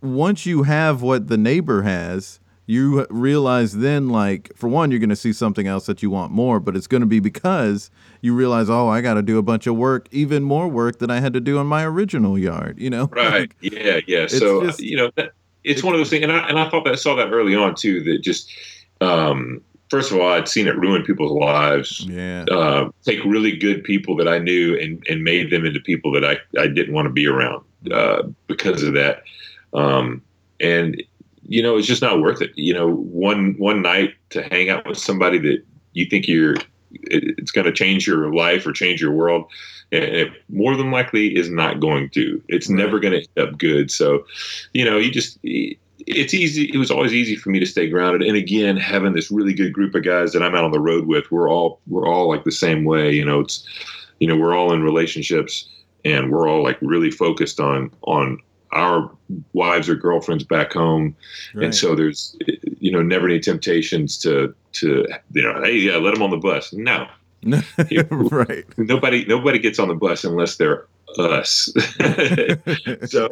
[0.00, 5.08] once you have what the neighbor has, you realize then like for one you're going
[5.10, 7.90] to see something else that you want more, but it's going to be because
[8.22, 11.10] you realize oh I got to do a bunch of work, even more work than
[11.10, 12.78] I had to do in my original yard.
[12.78, 15.32] You know, right yeah yeah so just- you know that,
[15.64, 17.54] it's one of those things and I, and I thought that I saw that early
[17.54, 18.50] on too that just
[19.00, 23.84] um first of all i'd seen it ruin people's lives yeah, uh, take really good
[23.84, 27.06] people that i knew and and made them into people that i i didn't want
[27.06, 29.22] to be around uh because of that.
[29.72, 30.22] Um
[30.60, 31.02] and
[31.46, 32.52] you know it's just not worth it.
[32.54, 36.56] You know one one night to hang out with somebody that you think you're
[37.02, 39.46] it, it's going to change your life or change your world
[39.92, 42.42] and it more than likely is not going to.
[42.48, 43.90] It's never going to end up good.
[43.90, 44.24] So
[44.72, 45.38] you know you just
[46.06, 48.26] it's easy it was always easy for me to stay grounded.
[48.26, 51.06] And again having this really good group of guys that i'm out on the road
[51.06, 53.66] with we're all we're all like the same way you know it's
[54.20, 55.68] you know we're all in relationships
[56.04, 58.38] and we're all like really focused on on
[58.74, 59.10] our
[59.52, 61.16] wives or girlfriends back home
[61.54, 61.64] right.
[61.64, 62.36] and so there's
[62.78, 66.36] you know never any temptations to to you know hey yeah let them on the
[66.36, 67.06] bus no
[68.10, 68.64] right.
[68.78, 70.86] nobody nobody gets on the bus unless they're
[71.18, 71.72] us
[73.10, 73.28] so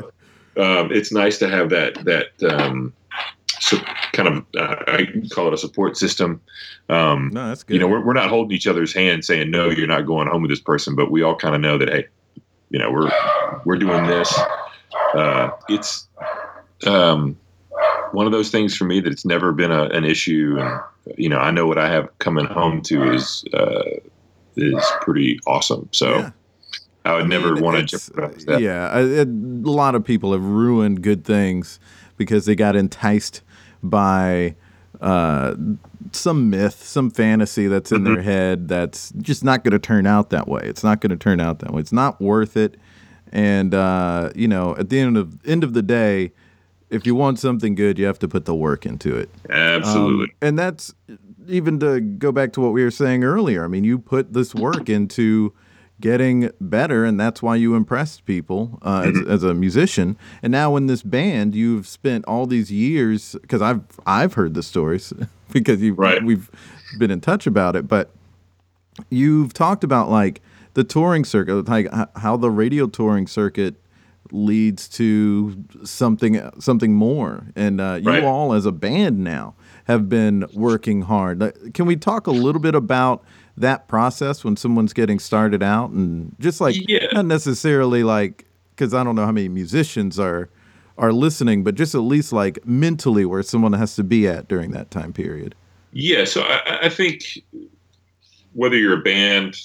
[0.57, 2.93] um, it's nice to have that that um,
[3.63, 3.79] so
[4.13, 6.41] kind of uh, I call it a support system.
[6.89, 7.75] Um, no, that's good.
[7.75, 10.43] you know, we're, we're not holding each other's hand saying no, you're not going home
[10.43, 12.07] with this person, but we all kind of know that hey,
[12.71, 13.11] you know, we're
[13.65, 14.39] we're doing this.
[15.15, 16.07] Uh, it's
[16.87, 17.37] um,
[18.13, 20.81] one of those things for me that it's never been a, an issue, and
[21.19, 23.83] you know, I know what I have coming home to is uh,
[24.57, 25.89] is pretty awesome.
[25.93, 26.19] So.
[26.19, 26.31] Yeah.
[27.05, 28.61] I would I never mean, want to jeopardize that.
[28.61, 29.31] Yeah, it, a
[29.69, 31.81] lot of people have ruined good things
[32.17, 33.43] because they got enticed
[33.83, 34.55] by
[35.01, 35.57] uh,
[36.13, 38.15] some myth, some fantasy that's in Mm-hmm.
[38.15, 40.61] their head that's just not going to turn out that way.
[40.63, 41.81] It's not going to turn out that way.
[41.81, 42.77] It's not worth it.
[43.33, 46.33] And uh, you know, at the end of end of the day,
[46.91, 49.31] if you want something good, you have to put the work into it.
[49.49, 50.25] Absolutely.
[50.27, 50.95] Um, and that's
[51.49, 53.65] even to go back to what we were saying earlier.
[53.65, 55.53] I mean, you put this work into
[56.01, 60.17] getting better, and that's why you impressed people uh, as, as a musician.
[60.43, 64.63] And now in this band, you've spent all these years because I've I've heard the
[64.63, 65.13] stories
[65.53, 66.23] because you Right.
[66.23, 66.51] we've
[66.99, 68.11] been in touch about it, but
[69.11, 70.43] you've talked about like
[70.75, 73.75] the touring circuit, like how the radio touring circuit
[74.31, 78.25] leads to something something more, and uh, you Right.
[78.25, 79.55] all as a band now
[79.85, 81.53] have been working hard.
[81.75, 83.23] Can we talk a little bit about
[83.57, 87.07] that process when someone's getting started out, and just like Yeah.
[87.13, 90.49] not necessarily like because I don't know how many musicians are
[90.97, 94.71] are listening, but just at least like mentally where someone has to be at during
[94.71, 95.55] that time period.
[95.93, 97.43] Yeah, so I, I think
[98.55, 99.57] whether you're a band,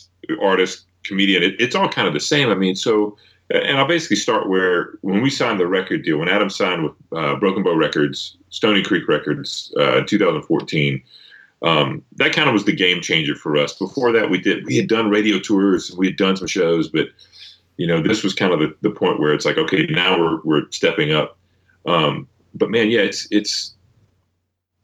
[0.41, 2.49] artist, comedian, it, it's all kind of the same.
[2.49, 3.17] I mean, so
[3.49, 6.93] and I'll basically start where when we signed the record deal, when Adam signed with
[7.13, 11.01] uh, Broken Bow Records, Stony Creek Records, uh, in 2014.
[11.63, 13.73] Um, that kind of was the game changer for us.
[13.73, 17.07] Before that, we did we had done radio tours, we had done some shows, but
[17.77, 20.39] you know this was kind of the, the point where it's like, okay, now we're
[20.43, 21.37] we're stepping up.
[21.87, 23.73] Um, but man, yeah, it's it's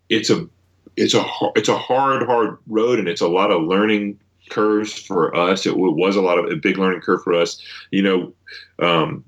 [0.10, 0.48] it's a
[0.96, 1.24] it's a
[1.56, 5.66] it's a hard hard road and it's a lot of learning curves for us.
[5.66, 7.62] It, was a lot of a big learning curve for us.
[7.92, 8.34] You know
[8.80, 9.24] um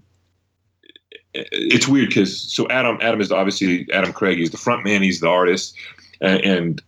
[1.34, 5.20] it's weird because so adam adam is obviously adam craig he's the front man he's
[5.20, 5.76] the artist.
[6.22, 6.82] And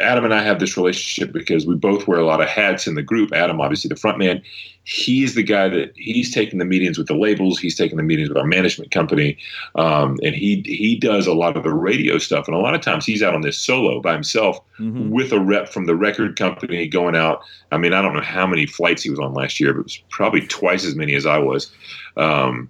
[0.00, 2.94] adam and i have this relationship because we both wear a lot of hats in
[2.94, 3.32] the group.
[3.32, 4.42] Adam obviously the front man
[4.84, 8.28] he's the guy that he's taking the meetings with the labels he's taking the meetings
[8.28, 9.38] with our management company
[9.76, 12.80] um, and he he does a lot of the radio stuff and a lot of
[12.80, 15.10] times he's out on this solo by himself Mhm.
[15.10, 17.42] with a rep from the record company going out.
[17.70, 19.84] I mean, I don't know how many flights he was on last year, but it
[19.84, 21.70] was probably twice as many as I was.
[22.16, 22.68] Um,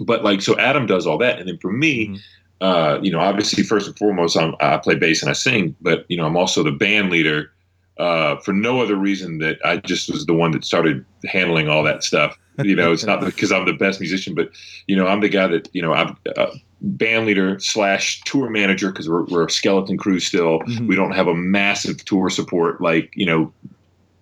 [0.00, 2.18] but like, so Adam does all that, and then for me, Mhm.
[2.60, 6.04] uh, you know, obviously first and foremost, I'm, I play bass and I sing, but
[6.08, 7.50] you know, I'm also the band leader.
[7.98, 11.82] Uh, for no other reason that I just was the one that started handling all
[11.82, 12.38] that stuff.
[12.62, 14.50] You know, it's not because I'm the best musician, but
[14.86, 16.46] you know, I'm the guy that you know I'm uh,
[16.80, 20.60] band leader slash tour manager because we're, we're a skeleton crew still.
[20.60, 20.88] Mhm.
[20.88, 23.52] We don't have a massive tour support like you know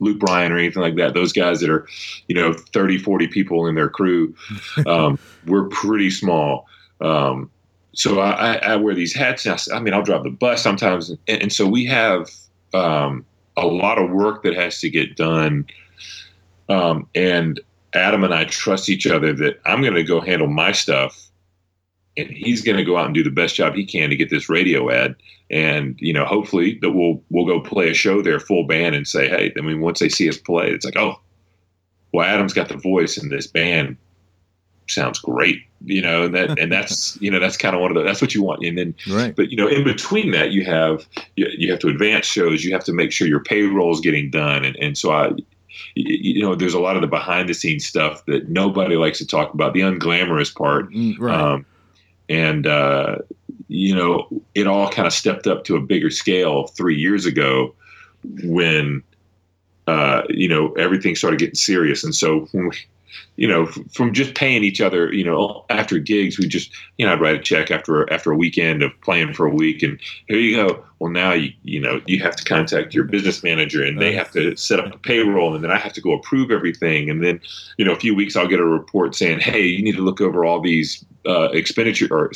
[0.01, 1.15] Luke Bryan or anything like that.
[1.15, 1.87] Those guys that are
[2.29, 4.35] you know 30, 40 people in their crew.
[4.87, 6.67] Um, we're pretty small.
[7.01, 7.51] Um,
[7.93, 9.47] so I, I, wear these hats.
[9.47, 12.31] And I, I mean, I'll drive the bus sometimes, and, and so we have
[12.73, 13.25] um,
[13.61, 15.67] a lot of work that has to get done.
[16.69, 17.61] Um, and
[17.95, 21.29] Adam and I trust each other that I'm going to go handle my stuff,
[22.17, 24.31] and he's going to go out and do the best job he can to get
[24.31, 25.17] this radio ad.
[25.51, 29.07] And you know, hopefully that we'll we'll go play a show there, full band, and
[29.07, 31.21] say, hey, I mean, once they see us play, it's like, oh,
[32.13, 33.97] well, Adam's got the voice, in this band
[34.91, 37.97] sounds great, you know, and that and that's you know that's kind of one of
[37.97, 39.35] the that's what you want, and then Right.
[39.35, 42.73] but you know in between that you have you, you have to advance shows you
[42.73, 45.31] have to make sure your payroll is getting done and, and so i
[45.95, 49.27] you know there's a lot of the behind the scenes stuff that nobody likes to
[49.27, 51.35] talk about the unglamorous part Mm, Right.
[51.41, 51.67] um,
[52.29, 53.17] and uh,
[53.69, 57.75] you know it all kind of stepped up to a bigger scale three years ago
[58.45, 59.03] when
[59.87, 62.77] uh, you know everything started getting serious and so when we,
[63.37, 67.13] you know from just paying each other you know after gigs we just you know
[67.13, 70.39] i'd write a check after after a weekend of playing for a week and here
[70.39, 70.85] you go.
[70.99, 74.31] Well now you you know you have to contact your business manager and they have
[74.33, 77.09] to set up a payroll and then i have to go approve everything.
[77.11, 77.41] And then
[77.79, 80.21] you know a few weeks i'll get a report saying hey you need to look
[80.21, 82.31] over all these uh, expenditure or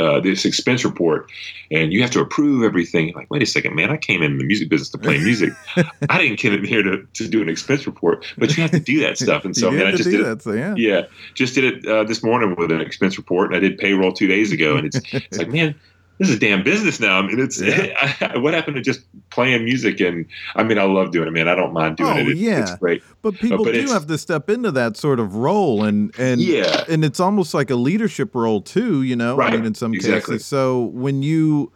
[0.00, 1.30] uh, this expense report
[1.70, 4.44] and you have to approve everything like wait a second man i came in the
[4.44, 5.52] music business to play music
[6.08, 8.80] i didn't come in here to, to do an expense report but you have to
[8.80, 10.74] do that stuff and so man, i just did it so yeah.
[10.76, 11.02] yeah,
[11.34, 14.26] just did it uh, this morning with an expense report, and I did payroll two
[14.26, 15.74] days ago, and it's it's like, man,
[16.18, 17.18] this is damn business now.
[17.18, 18.36] I mean, it's Yeah.
[18.38, 19.00] what happened to just
[19.30, 21.48] playing music, and I mean, I love doing it, man.
[21.48, 22.28] I don't mind doing Oh, it.
[22.28, 22.62] It- yeah.
[22.62, 23.02] it's great.
[23.22, 26.84] But people but do have to step into that sort of role, and and Yeah.
[26.88, 29.02] and it's almost like a leadership role too.
[29.02, 29.52] You know, I Right.
[29.54, 30.34] mean, in some Exactly.
[30.36, 30.46] cases.
[30.46, 31.72] So when you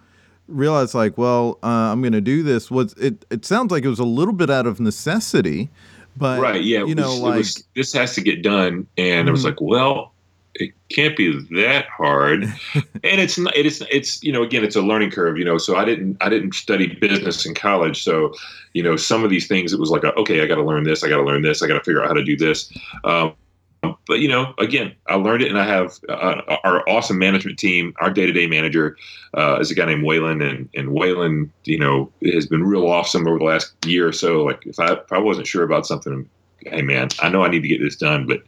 [0.49, 3.25] realize, like, well, uh, I'm going to do this, was it?
[3.31, 5.69] It sounds like it was a little bit out of necessity,
[6.17, 9.29] But right, yeah, you know, was, like was, this has to get done, and mm-hmm.
[9.29, 10.13] it was like, well,
[10.55, 13.57] it can't be that hard, and it's not.
[13.57, 15.59] It's it's you know, again, it's a learning curve, you know.
[15.59, 18.35] So I didn't I didn't study business in college, so
[18.73, 21.03] you know, some of these things it was like, okay, I got to learn this,
[21.03, 22.73] I got to learn this, I got to figure out how to do this.
[23.05, 23.35] Um,
[24.07, 27.95] but you know, again, I learned it, and I have uh, our awesome management team.
[28.01, 28.97] Our day-to-day manager
[29.35, 33.27] uh, is a guy named Waylon, and and Waylon, you know, has been real awesome
[33.27, 34.45] over the last year or so.
[34.45, 36.29] Like if I if I wasn't sure about something,
[36.61, 38.43] hey man, I know I need to get this done, but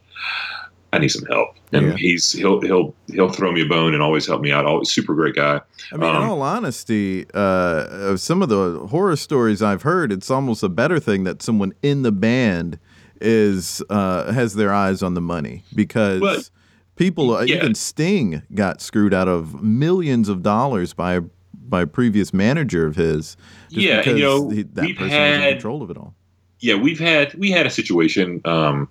[0.93, 1.55] I need some help.
[1.71, 1.95] And yeah.
[1.95, 4.65] he's he'll he'll he'll throw me a bone and always help me out.
[4.65, 5.59] Always super great guy.
[5.91, 10.29] I mean, um, in all honesty, uh, some of the horror stories I've heard, it's
[10.29, 12.77] almost a better thing that someone in the band
[13.19, 16.49] is uh, has their eyes on the money because but,
[16.95, 17.55] people, uh, yeah.
[17.55, 21.21] even Sting, got screwed out of millions of dollars by
[21.53, 23.35] by a previous manager of his.
[23.69, 26.13] yeah, because you know, he, that person had, was in control of it all.
[26.59, 28.89] Yeah, we've had we had a situation um,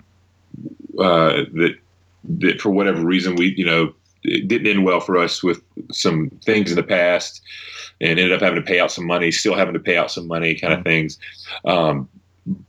[0.98, 1.76] uh, that
[2.24, 3.92] that for whatever reason we you know
[4.24, 7.42] it didn't end well for us with some things in the past
[8.00, 10.26] and ended up having to pay out some money still having to pay out some
[10.26, 10.88] money kind of mm-hmm.
[10.88, 11.18] things.
[11.64, 12.08] Um,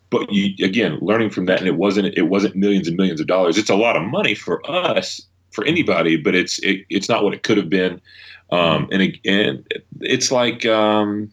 [0.10, 3.28] but you again learning from that and it wasn't it wasn't millions and millions of
[3.28, 3.58] dollars.
[3.58, 7.34] It's a lot of money for us for anybody but it's it, it's not what
[7.34, 8.00] it could have been.
[8.52, 9.66] Um, and again
[10.02, 11.32] it's like um,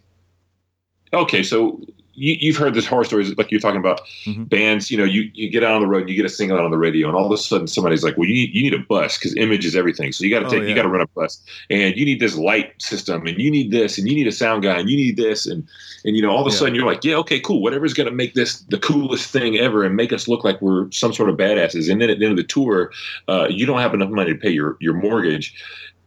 [1.12, 1.82] okay so
[2.20, 4.44] you, have heard this horror stories like you're talking about mm-hmm.
[4.44, 4.90] bands.
[4.90, 6.64] You know, you, you get out on the road and you get a single out
[6.64, 8.74] on the radio, and all of a sudden somebody's like, "Well, you need, you need
[8.74, 10.12] a bus because image is everything.
[10.12, 10.68] So you got to oh, take oh, yeah.
[10.68, 13.70] you got to run a bus, and you need this light system, and you need
[13.70, 15.66] this, and you need a sound guy, and you need this, and
[16.04, 16.58] and you know, all of a yeah.
[16.58, 19.82] sudden you're like, yeah, okay, cool, whatever's going to make this the coolest thing ever
[19.84, 21.90] and make us look like we're some sort of badasses.
[21.90, 22.92] And then at the end of the tour,
[23.28, 25.54] uh, you don't have enough money to pay your your mortgage.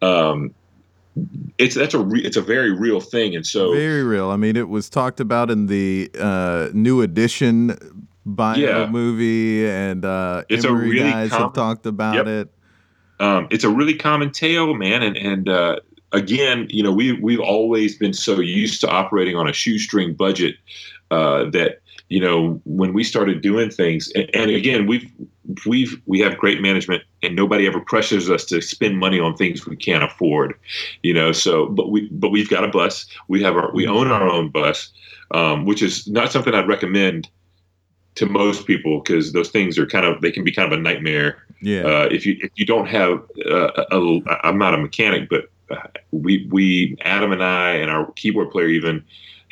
[0.02, 0.54] Um,
[1.58, 4.30] it's that's a re, it's a very real thing, and so very real.
[4.30, 8.88] I mean, it was talked about in the uh, new edition bio yeah.
[8.88, 12.28] movie, and uh, it's Emery a really guys common, have talked about yep.
[12.28, 12.50] it.
[13.20, 15.80] Um, it's a really common tale, man, and and uh,
[16.12, 20.56] again, you know, we we've always been so used to operating on a shoestring budget
[21.12, 25.10] uh, that you know when we started doing things, and, and again, we've
[25.66, 29.66] we've we have great management and nobody ever pressures us to spend money on things
[29.66, 30.58] we can't afford
[31.02, 31.32] you know?
[31.32, 33.06] So but we but we've got a bus.
[33.28, 34.92] We have our we own our own bus
[35.32, 37.30] um, which is not something i'd recommend
[38.16, 40.82] to most people because those things are kind of they can be kind of a
[40.82, 41.44] nightmare.
[41.62, 41.82] Yeah.
[41.82, 45.46] Uh, if you if you don't have uh, a, a, i'm not a mechanic but
[45.72, 49.04] uh, we we adam and i and our keyboard player even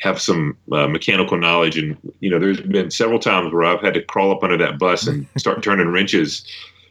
[0.02, 1.78] have some uh, mechanical knowledge.
[1.78, 4.78] And you know, there's been several times where I've had to crawl up under that
[4.78, 6.44] bus and start turning wrenches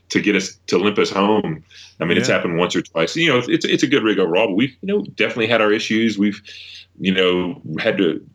[0.10, 1.62] to get us to limp us home.
[2.00, 2.21] I mean, yeah.
[2.21, 3.15] it's happened once or twice.
[3.17, 5.74] You know, it's it's a good rig overall, but we've you know definitely had our
[5.74, 6.17] issues.
[6.17, 6.41] We've
[7.00, 8.26] you know had to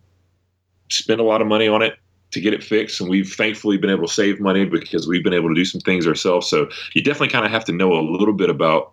[0.91, 1.99] spend a lot of money on it
[2.33, 5.33] to get it fixed, and we've thankfully been able to save money because we've been
[5.33, 6.47] able to do some things ourselves.
[6.49, 8.93] So you definitely kind of have to know a little bit about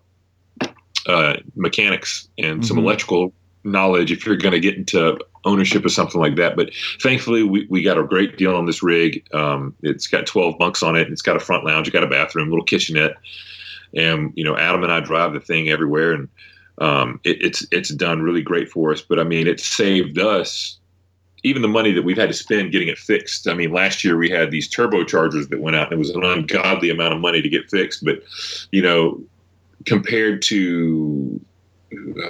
[1.06, 2.62] uh, mechanics and mm-hmm.
[2.62, 6.56] some electrical knowledge if you're going to get into ownership or something like that.
[6.56, 9.26] But thankfully, we, we got a great deal on this rig.
[9.34, 11.10] Um, it's got 12 bunks on it.
[11.10, 11.86] It's got a front lounge.
[11.88, 13.16] It's got a bathroom, little kitchenette.
[13.96, 16.12] And, you know, Adam and I drive the thing everywhere.
[16.12, 16.28] And
[16.78, 19.00] um, it, it's, it's done really great for us.
[19.00, 20.78] But I mean, it saved us
[21.44, 23.46] even the money that we've had to spend getting it fixed.
[23.46, 26.24] I mean, last year we had these turbochargers that went out, and it was an
[26.24, 28.02] ungodly amount of money to get fixed.
[28.02, 28.22] But,
[28.72, 29.22] you know,
[29.84, 31.38] compared to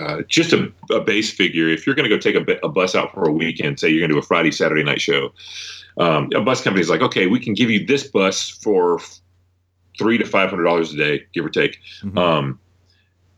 [0.00, 1.68] uh, just a, a, base figure.
[1.68, 4.00] If you're going to go take a, a, bus out for a weekend, say you're
[4.00, 5.32] going to do a Friday, Saturday night show,
[5.98, 9.00] um, a bus company is like, okay, we can give you this bus for
[9.98, 11.78] three to five hundred dollars a day, give or take.
[12.02, 12.18] Mm-hmm.
[12.18, 12.58] Um,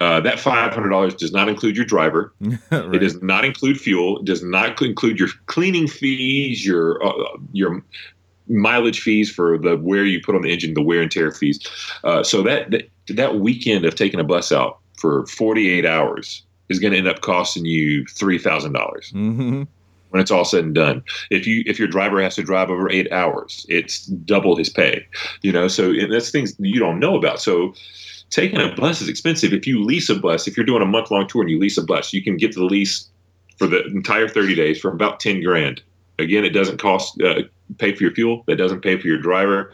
[0.00, 2.32] uh, that five hundred dollars does not include your driver.
[2.40, 2.94] right.
[2.94, 4.18] It does not include fuel.
[4.18, 7.82] It does not include your cleaning fees, your uh, your
[8.48, 11.66] mileage fees for the wear you put on the engine, the wear and tear fees.
[12.04, 16.78] Uh, so that, that that weekend of taking a bus out for 48 hours is
[16.78, 19.62] going to end up costing you three thousand dollars mm-hmm.
[20.11, 21.02] when it's all said and done.
[21.30, 25.06] If you if your driver has to drive over eight hours, it's double his pay.
[25.42, 27.40] You know, so that's things you don't know about.
[27.40, 27.74] So
[28.30, 29.52] taking a bus is expensive.
[29.52, 31.78] If you lease a bus, if you're doing a month long tour and you lease
[31.78, 33.09] a bus, you can get the lease
[33.59, 35.82] for the entire 30 days for about 10 grand.
[36.18, 37.42] Again, it doesn't cost uh,
[37.78, 38.42] pay for your fuel.
[38.47, 39.72] That doesn't pay for your driver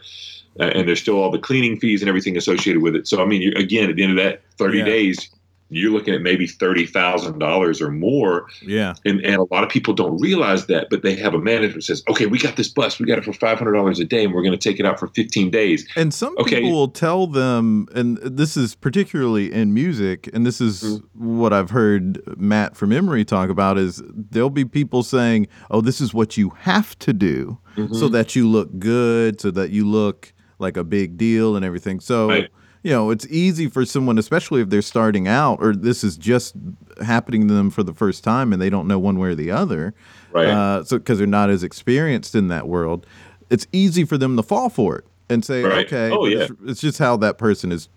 [0.59, 3.07] uh, and there's still all the cleaning fees and everything associated with it.
[3.07, 4.85] So I mean, again, at the end of that 30 yeah.
[4.85, 5.29] days,
[5.73, 8.47] you're looking at maybe thirty thousand dollars or more.
[8.61, 11.73] Yeah, and and a lot of people don't realize that, but they have a manager
[11.73, 14.05] that says, "Okay, we got this bus, we got it for five hundred dollars a
[14.05, 16.57] day, and we're going to take it out for fifteen days." And some okay.
[16.57, 21.37] people will tell them, and this is particularly in music, and this is mm-hmm.
[21.37, 25.99] what I've heard Matt from Emery talk about is there'll be people saying, "Oh, this
[25.99, 27.93] is what you have to do mm-hmm.
[27.93, 30.33] so that you look good, so that you look
[30.63, 32.29] like a big deal and everything." So.
[32.29, 32.49] Right
[32.83, 36.53] you know, it's easy for someone, especially if they're starting out or this is just
[37.01, 39.51] happening to them for the first time and they don't know one way or the
[39.51, 39.93] other.
[40.33, 40.47] Right.
[40.47, 43.05] Uh, so, because they're not as experienced in that world,
[43.49, 45.85] it's easy for them to fall for it and say, right.
[45.85, 46.43] okay, oh, yeah.
[46.43, 47.89] it's, it's, just how that person is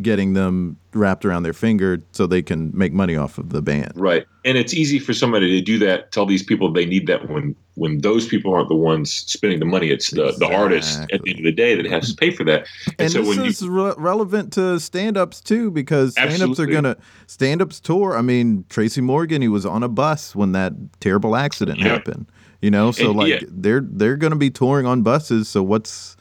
[0.00, 3.92] getting them wrapped around their finger so they can make money off of the band.
[3.96, 4.26] Right.
[4.44, 7.56] And it's easy for somebody to do that, tell these people they need that when
[7.76, 9.90] when those people aren't the ones spending the money.
[9.90, 10.46] It's the, exactly.
[10.46, 12.68] the artist at the end of the day that has to pay for that.
[12.86, 16.84] And, and so this is you, re- relevant to stand-ups too because stand-ups are going
[16.84, 18.16] to stand-ups tour.
[18.16, 21.88] I mean, Tracy Morgan, he was on a bus when that terrible accident yeah.
[21.88, 22.26] happened.
[22.62, 23.40] You know, so and, like yeah.
[23.46, 25.48] they're they're going to be touring on buses.
[25.48, 26.13] So what's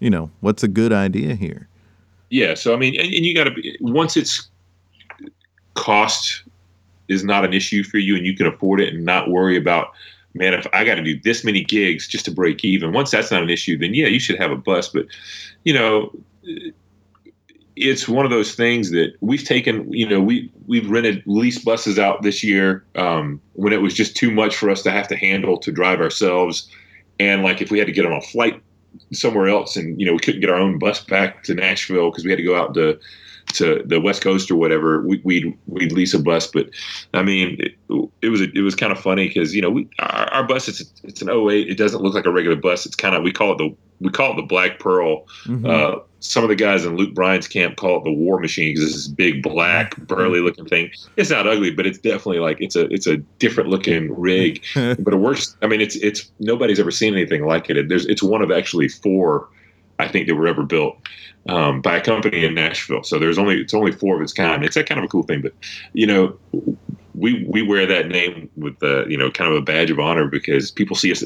[0.00, 1.68] you know, what's a good idea here?
[2.30, 2.54] Yeah.
[2.54, 4.48] So, I mean, and, and you got to be, once it's
[5.74, 6.42] cost
[7.08, 9.92] is not an issue for you and you can afford it and not worry about,
[10.34, 13.30] man, if I got to do this many gigs just to break even, once that's
[13.30, 14.88] not an issue, then yeah, you should have a bus.
[14.88, 15.06] But,
[15.64, 16.12] you know,
[17.76, 21.98] it's one of those things that we've taken, you know, we, we've rented lease buses
[21.98, 25.16] out this year um, when it was just too much for us to have to
[25.16, 26.68] handle to drive ourselves.
[27.20, 28.62] And like if we had to get on a flight
[29.12, 32.24] somewhere else, and you know we couldn't get our own bus back to Nashville because
[32.24, 32.98] we had to go out to
[33.54, 35.02] to the West Coast or whatever.
[35.02, 36.68] We, we'd we'd lease a bus, but
[37.14, 37.74] I mean it,
[38.22, 40.92] it was it was kind of funny because you know we our, our, bus it's
[41.02, 41.68] it's an 08.
[41.68, 42.86] It doesn't look like a regular bus.
[42.86, 45.26] It's kind of we call it the we call it the Black Pearl.
[45.44, 45.66] Mm-hmm.
[45.66, 48.88] Uh, some of the guys in Luke Bryan's camp call it the War Machine because
[48.88, 50.90] it's this big black burly looking thing.
[51.16, 54.62] It's not ugly, but it's definitely like it's a it's a different looking rig.
[54.74, 55.56] but it works.
[55.62, 57.88] I mean, it's it's nobody's ever seen anything like it.
[57.88, 59.48] There's it's one of actually four,
[59.98, 60.98] I think, that were ever built
[61.48, 63.02] um, by a company in Nashville.
[63.02, 64.64] So there's only it's only four of its kind.
[64.64, 65.52] It's a kind of a cool thing, but
[65.92, 66.38] you know.
[67.18, 70.26] We, we wear that name with the you know kind of a badge of honor
[70.26, 71.24] because people see us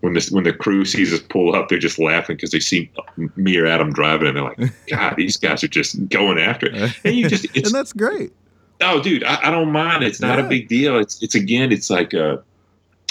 [0.00, 2.90] when this when the crew sees us pull up, they're just laughing because they see
[3.36, 4.58] me or Adam driving, and they're like,
[4.88, 8.32] "God, these guys are just going after it." And you just and that's great.
[8.80, 10.04] Oh, dude, I, I don't mind.
[10.04, 10.46] It's not yeah.
[10.46, 10.98] a big deal.
[10.98, 12.38] It's it's again, it's like uh,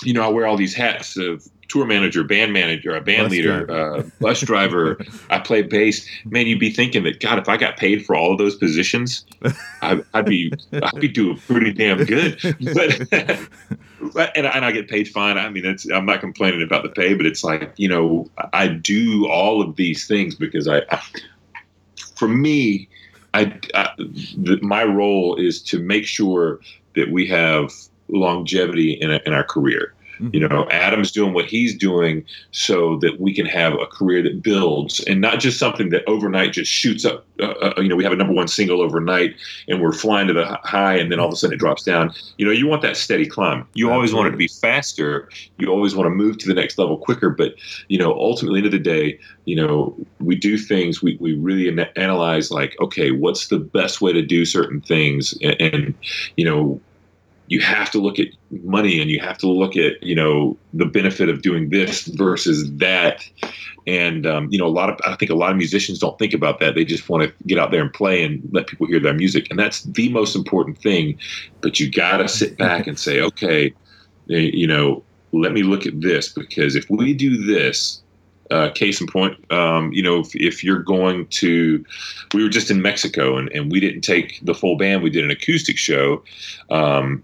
[0.04, 3.32] you know, I wear all these hats of tour manager, band manager, a band bus
[3.32, 3.96] leader, driver.
[3.96, 4.98] Uh, bus driver.
[5.30, 6.08] I play bass.
[6.26, 9.26] Man, you'd be thinking that God, if I got paid for all of those positions,
[9.82, 12.40] I, would be I'd be doing pretty damn good.
[12.74, 13.10] But,
[14.14, 15.38] but and, and I get paid fine.
[15.38, 18.68] I mean, it's I'm not complaining about the pay, but it's like you know I
[18.68, 21.02] do all of these things because I, I
[22.16, 22.88] for me,
[23.34, 26.60] I, I the, my role is to make sure
[26.96, 27.72] that we have
[28.10, 30.30] longevity in, a, in our career Mm-hmm.
[30.34, 34.42] You know, Adam's doing what he's doing so that we can have a career that
[34.42, 37.26] builds and not just something that overnight just shoots up.
[37.40, 39.36] Uh, uh, you know, we have a number one single overnight
[39.68, 42.12] and we're flying to the high and then all of a sudden it drops down.
[42.38, 43.68] You know, you want that steady climb.
[43.74, 45.30] You always want it to be faster.
[45.58, 47.30] You always want to move to the next level quicker.
[47.30, 47.56] But,
[47.88, 51.70] you know, ultimately, end of the day, you know, we do things, we, we really
[51.96, 55.38] analyze like, okay, what's the best way to do certain things?
[55.44, 55.94] and, and
[56.38, 56.82] you know,
[57.48, 58.28] you have to look at
[58.64, 62.72] money and you have to look at you know the benefit of doing this versus
[62.74, 63.28] that
[63.88, 66.34] and um, you know a lot of i think a lot of musicians don't think
[66.34, 69.00] about that they just want to get out there and play and let people hear
[69.00, 71.18] their music and that's the most important thing
[71.62, 73.74] but you got to sit back and say okay
[74.30, 78.02] eh, you know let me look at this because if we do this
[78.50, 81.84] uh, case in point, um, you know, if, if, you're going to,
[82.34, 85.04] we were just in Mexico and, and we didn't take the full band.
[85.04, 86.24] We did an acoustic show.
[86.70, 87.24] Um,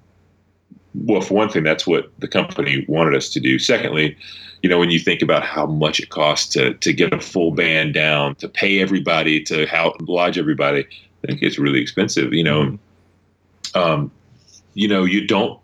[0.95, 3.57] well, for one thing, that's what the company wanted us to do.
[3.57, 4.15] Secondly,
[4.61, 7.51] you know, when you think about how much it costs to to get a full
[7.51, 10.85] band down, to pay everybody, to how lodge everybody,
[11.23, 12.33] I think it's really expensive.
[12.33, 13.79] You know, mm-hmm.
[13.79, 14.11] um,
[14.73, 15.59] you know, you don't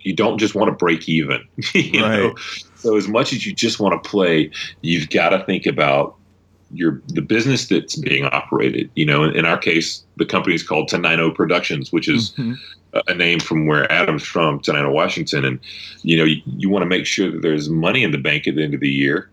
[0.00, 1.42] you don't just want to break even.
[1.74, 2.18] you right.
[2.18, 2.34] know,
[2.76, 4.50] so as much as you just want to play,
[4.82, 6.16] you've got to think about
[6.70, 8.90] your the business that's being operated.
[8.94, 12.52] You know, in, in our case, the company is called Tenino Productions, which is mm-hmm
[13.06, 15.60] a name from where Adam's from, Tenino, Washington, and
[16.02, 18.56] you know you, you want to make sure that there's money in the bank at
[18.56, 19.30] the end of the year.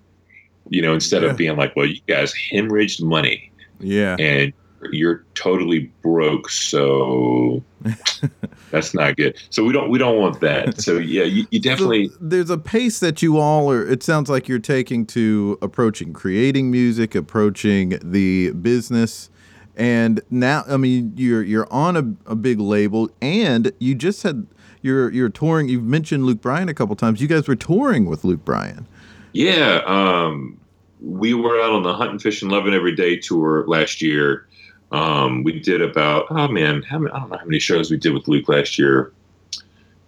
[0.70, 1.30] You know, instead yeah.
[1.30, 4.54] of being like, "Well, you guys hemorrhaged money," yeah, and
[4.92, 7.64] you're totally broke, so
[8.72, 9.38] that's not good.
[9.50, 10.82] So we don't we don't want that.
[10.82, 13.86] So yeah, you, you definitely so there's a pace that you all are.
[13.86, 19.30] It sounds like you're taking to approaching creating music, approaching the business
[19.76, 24.46] And now, I mean, you're you're on a, a big label, and you just said
[24.82, 25.70] you're you're touring.
[25.70, 27.22] You've mentioned Luke Bryan a couple times.
[27.22, 28.86] You guys were touring with Luke Bryan.
[29.34, 30.60] Yeah, um,
[31.00, 34.46] we were out on the Hunt and Fish and Loving Every Day tour last year.
[34.92, 37.98] Um, we did about oh man, how many, I don't know how many shows we
[37.98, 39.14] did with Luke last year,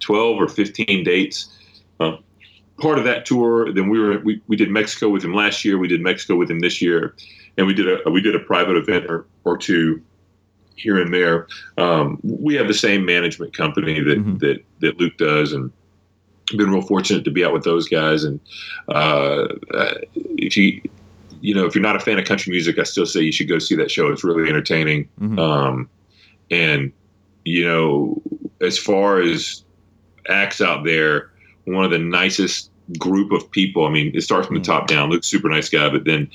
[0.01, 1.47] twelve or fifteen dates.
[2.01, 2.17] Uh,
[2.81, 5.77] part of that tour, then we were we, we did Mexico with him last year.
[5.77, 7.15] We did Mexico with him this year,
[7.57, 10.01] and we did a we did a private event or, or two
[10.75, 11.47] here and there.
[11.77, 14.37] Um, we have the same management company that mm-hmm.
[14.37, 15.71] that that Luke does, and
[16.55, 18.23] been real fortunate to be out with those guys.
[18.23, 18.39] And
[18.89, 19.47] uh,
[20.37, 20.81] if you
[21.41, 23.49] you know if you're not a fan of country music, I still say you should
[23.49, 24.11] go see that show.
[24.11, 25.09] It's really entertaining.
[25.19, 25.39] Mm-hmm.
[25.39, 25.89] Um,
[26.49, 26.91] and
[27.45, 28.21] you know,
[28.61, 29.63] as far as
[30.29, 31.31] acts out there,
[31.65, 33.85] one of the nicest group of people.
[33.85, 34.65] I mean, it starts from the mm.
[34.65, 35.09] top down.
[35.09, 36.29] Luke's super nice guy, but then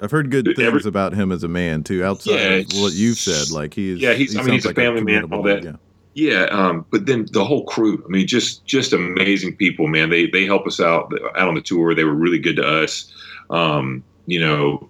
[0.00, 2.04] I've heard good things every, about him as a man too.
[2.04, 4.32] Outside yeah, of what you've said, like he's yeah, he's.
[4.32, 5.32] He I mean, he's a like family a man.
[5.32, 5.64] All that.
[5.64, 5.76] Yeah.
[6.14, 8.02] Yeah, um, but then the whole crew.
[8.02, 10.08] I mean, just just amazing people, man.
[10.08, 11.94] They they help us out out on the tour.
[11.94, 13.12] They were really good to us.
[13.50, 14.88] Um, you know,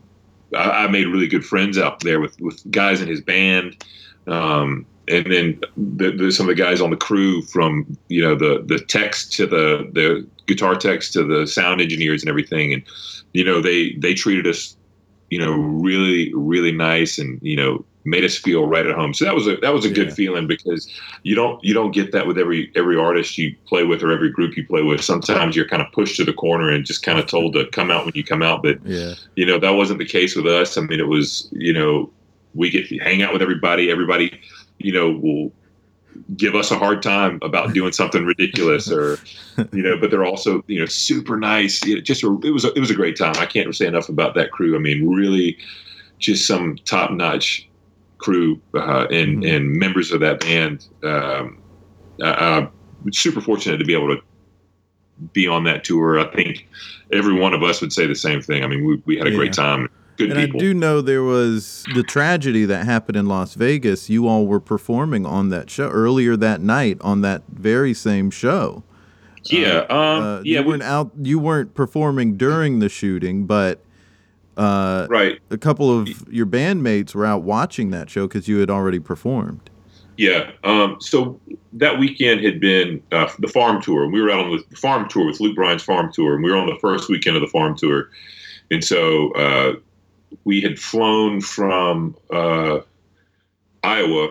[0.54, 3.84] I, I, made really good friends out there with with guys in his band.
[4.28, 8.62] Um, and then there's some of the guys on the crew from you know the
[8.66, 12.82] the techs to the the guitar techs to the sound engineers and everything and
[13.32, 14.75] you know they they treated us
[15.30, 19.12] you know really really nice and you know made us feel right at home.
[19.12, 19.94] So that was a that was a yeah.
[19.94, 20.88] good feeling because
[21.24, 24.30] you don't you don't get that with every every artist you play with or every
[24.30, 25.02] group you play with.
[25.02, 27.90] Sometimes you're kind of pushed to the corner and just kind of told to come
[27.90, 28.62] out when you come out.
[28.62, 29.14] But yeah.
[29.34, 30.78] you know that wasn't the case with us.
[30.78, 32.10] I mean it was you know
[32.54, 33.90] we get to hang out with everybody.
[33.90, 34.40] Everybody
[34.78, 35.52] you know will
[36.36, 39.18] give us a hard time about doing something ridiculous or
[39.72, 41.84] you know but they're also you know super nice.
[41.86, 43.34] It just it was a, it was a great time.
[43.36, 44.76] I can't say enough about that crew.
[44.76, 45.58] I mean really
[46.18, 47.68] just some top notch
[48.18, 49.54] crew uh, and mm-hmm.
[49.54, 50.86] and members of that band.
[51.02, 51.62] Um,
[52.22, 52.66] uh,
[53.12, 54.22] super fortunate to be able to
[55.32, 56.18] be on that tour.
[56.18, 56.68] I think
[57.12, 58.64] every one of us would say the same thing.
[58.64, 59.36] I mean we, we had a yeah.
[59.36, 60.60] great time good and people.
[60.60, 64.10] I do know there was the tragedy that happened in Las Vegas.
[64.10, 68.82] You all were performing on that show earlier that night on that very same show.
[69.44, 70.60] Yeah, uh, um, uh, yeah.
[70.60, 71.12] You weren't out.
[71.20, 73.80] You weren't performing during the shooting, but
[74.56, 75.38] uh, right.
[75.50, 79.70] A couple of your bandmates were out watching that show because you had already performed.
[80.16, 80.50] Yeah.
[80.64, 81.38] Um, so
[81.74, 84.08] that weekend had been uh, the farm tour.
[84.08, 86.56] We were out on the farm tour with Luke Bryan's farm tour, and we were
[86.56, 88.08] on the first weekend of the farm tour.
[88.70, 89.74] And so uh,
[90.44, 92.80] we had flown from uh,
[93.82, 94.30] Iowa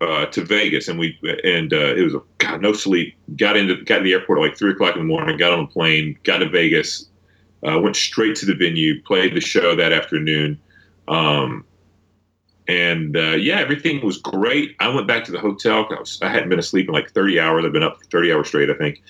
[0.00, 3.14] uh, to Vegas, and we and uh, it was a God no sleep.
[3.36, 5.36] Got into got to the airport at like three o'clock in the morning.
[5.36, 6.18] Got on a plane.
[6.24, 7.08] Got to Vegas.
[7.66, 9.02] Uh, went straight to the venue.
[9.02, 10.60] Played the show that afternoon.
[11.08, 11.64] Um,
[12.66, 14.74] and uh, yeah, everything was great.
[14.80, 15.86] I went back to the hotel.
[15.90, 17.64] I, I hadn't been asleep in like 30 hours.
[17.64, 19.02] I've been up 30 hours straight, I think.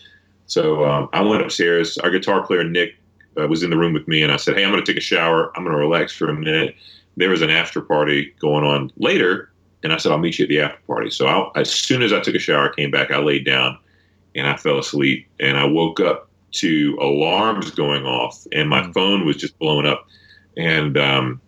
[0.46, 1.96] So um, I went upstairs.
[1.98, 2.96] Our guitar player Nick
[3.39, 4.99] uh, was in the room with me, and I said, "Hey, I'm going to take
[4.99, 5.53] a shower.
[5.57, 6.76] I'm going to relax for a minute."
[7.16, 9.51] There was an after party going on later,
[9.82, 12.12] and I said, "I'll meet you at the after party." So I, as soon as
[12.12, 13.78] I took a shower, I came back, I laid down,
[14.35, 18.95] and I fell asleep, and I woke up to alarms going off, and my mm.
[18.95, 20.07] phone was just blowing up,
[20.57, 21.41] and um,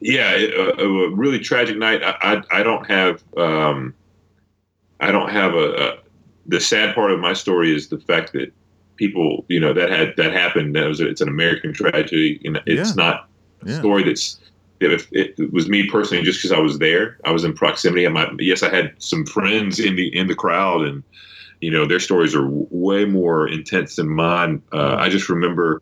[0.00, 2.02] yeah, it, a, a, really tragic night.
[2.02, 3.94] I, I, I don't have um,
[5.00, 5.98] I don't have a, a
[6.46, 8.52] the sad part of my story is the fact that
[8.96, 10.74] people, you know, that had that happened.
[10.76, 13.04] That was it's an American tragedy, and it's yeah.
[13.04, 13.28] not
[13.64, 13.78] a yeah.
[13.78, 14.38] story that's.
[14.80, 18.04] If it was me personally, just because I was there, I was in proximity.
[18.04, 21.04] I might, yes, I had some friends in the in the crowd, and
[21.60, 24.60] you know, their stories are way more intense than mine.
[24.72, 25.80] Uh, I just remember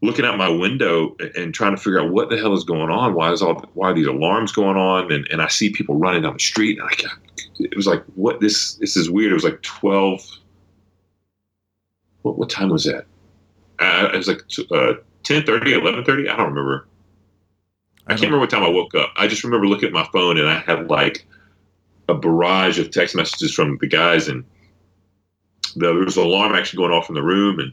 [0.00, 3.14] looking out my window and trying to figure out what the hell is going on.
[3.14, 5.10] Why is all why are these alarms going on?
[5.10, 6.78] And and I see people running down the street.
[6.78, 7.10] And I,
[7.58, 9.32] it was like, what this this is weird.
[9.32, 10.24] It was like twelve
[12.26, 13.06] what, what time was that?
[13.78, 16.28] Uh, it was like uh, 10 30, 11 30.
[16.28, 16.88] I don't remember.
[18.06, 19.12] I, I can't remember what time I woke up.
[19.16, 21.26] I just remember looking at my phone and I had like
[22.08, 24.44] a barrage of text messages from the guys, and
[25.76, 27.60] there was an alarm actually going off in the room.
[27.60, 27.72] And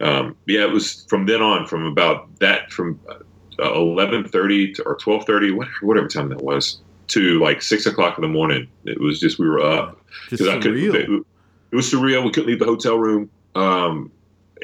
[0.00, 4.96] um, yeah, it was from then on, from about that, from uh, eleven thirty or
[4.96, 8.68] twelve thirty, whatever, whatever time that was, to like six o'clock in the morning.
[8.84, 9.98] It was just we were up
[10.30, 10.76] because I could.
[10.76, 11.24] It,
[11.72, 12.22] it was surreal.
[12.22, 13.30] We couldn't leave the hotel room.
[13.54, 14.10] Um,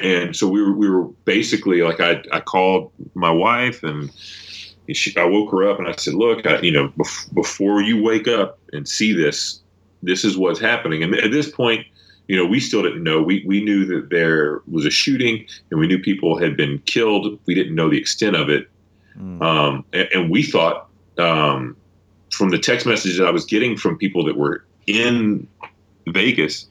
[0.01, 4.11] and so we were, we were basically like, I, I called my wife and
[4.91, 8.01] she, I woke her up and I said, look, I, you know, bef- before you
[8.01, 9.61] wake up and see this,
[10.01, 11.03] this is what's happening.
[11.03, 11.85] And at this point,
[12.27, 13.21] you know, we still didn't know.
[13.21, 17.39] We, we knew that there was a shooting and we knew people had been killed.
[17.45, 18.69] We didn't know the extent of it.
[19.17, 19.41] Mm.
[19.41, 20.87] Um, and, and, we thought
[21.17, 21.75] um,
[22.31, 25.47] from the text messages that I was getting from people that were in
[26.07, 26.67] Vegas,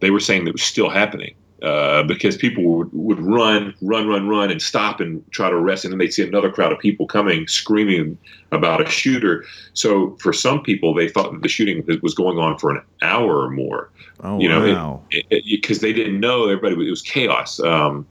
[0.00, 1.34] they were saying that it was still happening.
[1.62, 5.84] Uh, because people would, would run, run, run, run, and stop and try to arrest,
[5.84, 8.18] and then they'd see another crowd of people coming, screaming
[8.52, 9.44] about a shooter.
[9.72, 13.40] So for some people, they thought that the shooting was going on for an hour
[13.40, 13.90] or more.
[14.20, 15.02] Oh, you know, wow.
[15.30, 16.86] because they didn't know everybody.
[16.86, 17.60] It was chaos.
[17.60, 18.06] Um,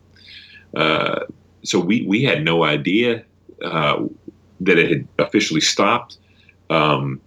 [0.76, 1.26] uh,
[1.64, 3.24] so we we had no idea
[3.64, 4.06] uh,
[4.62, 6.18] that it had officially stopped.
[6.70, 7.22] Um,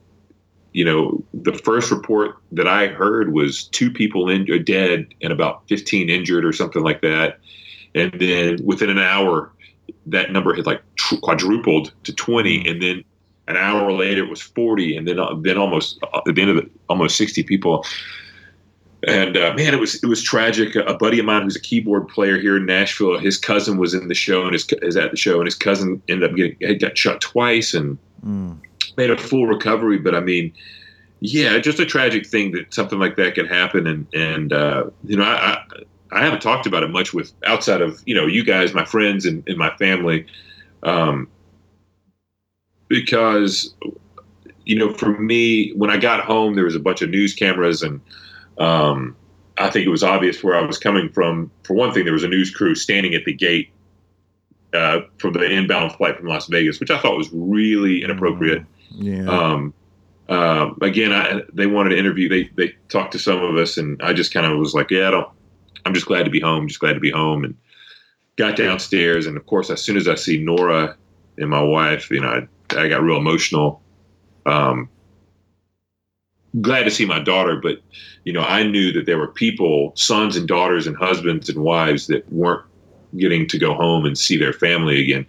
[0.76, 5.32] you know, the first report that I heard was two people in, uh, dead and
[5.32, 7.38] about 15 injured or something like that.
[7.94, 9.50] And then within an hour,
[10.04, 12.68] that number had like tr- quadrupled to 20.
[12.68, 13.04] And then
[13.48, 14.98] an hour later, it was 40.
[14.98, 17.82] And then uh, then almost uh, at the end of almost 60 people.
[19.08, 20.76] And uh, man, it was it was tragic.
[20.76, 24.08] A buddy of mine who's a keyboard player here in Nashville, his cousin was in
[24.08, 26.98] the show and his is at the show, and his cousin ended up getting got
[26.98, 27.96] shot twice and
[28.26, 28.58] Mm.
[28.96, 29.98] Made a full recovery.
[29.98, 30.52] But I mean,
[31.20, 33.86] yeah, just a tragic thing that something like that can happen.
[33.86, 35.64] And and uh, you know, I, I
[36.12, 39.24] I haven't talked about it much with outside of you know you guys, my friends,
[39.24, 40.26] and, and my family,
[40.82, 41.28] um,
[42.88, 43.74] because
[44.64, 47.82] you know, for me, when I got home, there was a bunch of news cameras,
[47.82, 48.00] and
[48.58, 49.16] um,
[49.58, 51.50] I think it was obvious where I was coming from.
[51.62, 53.70] For one thing, there was a news crew standing at the gate
[54.76, 58.64] uh, the inbound flight from Las Vegas, which I thought was really inappropriate.
[58.90, 59.28] Yeah.
[59.28, 59.74] Um,
[60.28, 62.28] uh, again, I, they wanted to interview.
[62.28, 65.08] They they talked to some of us, and I just kind of was like, "Yeah,
[65.08, 65.28] I don't.
[65.84, 66.66] I'm just glad to be home.
[66.66, 67.54] Just glad to be home." And
[68.36, 70.96] got downstairs, and of course, as soon as I see Nora
[71.38, 73.82] and my wife, you know, I, I got real emotional.
[74.46, 74.88] Um,
[76.60, 77.80] glad to see my daughter, but
[78.24, 82.08] you know, I knew that there were people, sons and daughters and husbands and wives
[82.08, 82.64] that weren't
[83.16, 85.24] getting to go home and see their family again,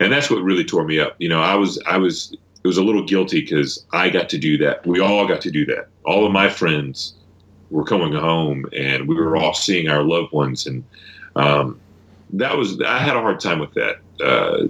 [0.00, 1.14] and that's what really tore me up.
[1.18, 4.38] You know, I was I was it was a little guilty because I got to
[4.38, 4.86] do that.
[4.86, 5.88] We all got to do that.
[6.04, 7.14] All of my friends
[7.70, 10.84] were coming home, and we were all seeing our loved ones, and
[11.36, 11.80] um,
[12.34, 13.96] that was I had a hard time with that.
[14.22, 14.68] Uh,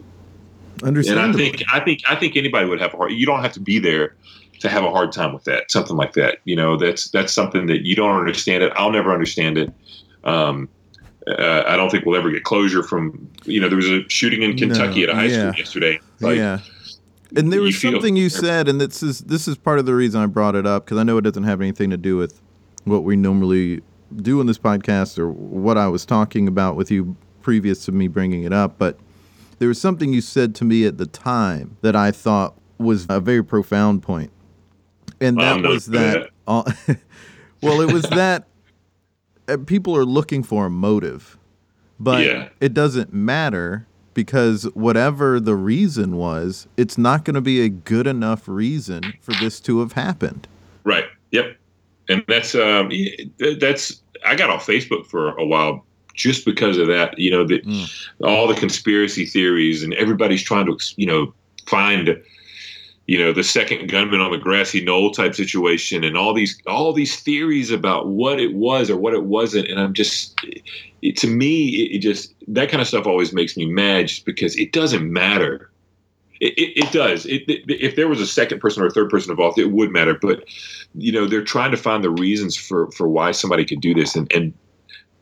[0.83, 3.13] and I think I think I think anybody would have a hard.
[3.13, 4.15] You don't have to be there
[4.61, 5.71] to have a hard time with that.
[5.71, 6.39] Something like that.
[6.45, 8.73] You know, that's that's something that you don't understand it.
[8.77, 9.73] I'll never understand it.
[10.25, 10.69] Um,
[11.27, 13.29] uh, I don't think we'll ever get closure from.
[13.45, 15.51] You know, there was a shooting in Kentucky No, at a high yeah.
[15.51, 16.01] school yesterday.
[16.21, 16.61] Like, yeah.
[17.37, 19.95] And there was feel- something you said, and this is this is part of the
[19.95, 22.41] reason I brought it up because I know it doesn't have anything to do with
[22.85, 23.83] what we normally
[24.17, 28.09] do in this podcast or what I was talking about with you previous to me
[28.09, 28.99] bringing it up, but
[29.59, 33.21] there was something you said to me at the time that I thought was a
[33.21, 34.31] very profound point,
[35.21, 36.31] and that was that.
[36.49, 36.63] Uh,
[37.63, 38.49] well, it was that
[39.49, 41.39] uh, people are looking for a motive,
[42.01, 42.49] but Yeah.
[42.61, 48.07] it doesn't matter because whatever the reason was, it's not going to be a good
[48.07, 50.47] enough reason for this to have happened.
[50.85, 51.05] Right.
[51.31, 51.57] Yep.
[52.09, 52.91] And that's um
[53.61, 57.19] that's I got off Facebook for a while just because of that.
[57.19, 58.09] You know that Mm.
[58.25, 61.33] all the conspiracy theories and everybody's trying to you know
[61.67, 62.17] find
[63.11, 66.93] you know the second gunman on the grassy knoll type situation and all these all
[66.93, 69.67] these theories about what it was or what it wasn't.
[69.67, 70.39] And i'm just
[71.03, 74.25] it, to me it, it just that kind of stuff always makes me mad just
[74.25, 75.73] because it doesn't matter.
[76.41, 77.27] It, it, does.
[77.29, 80.15] If there was a second person or a third person involved it would matter.
[80.15, 80.45] But
[80.95, 84.15] you know they're trying to find the reasons for for why somebody could do this.
[84.15, 84.55] And and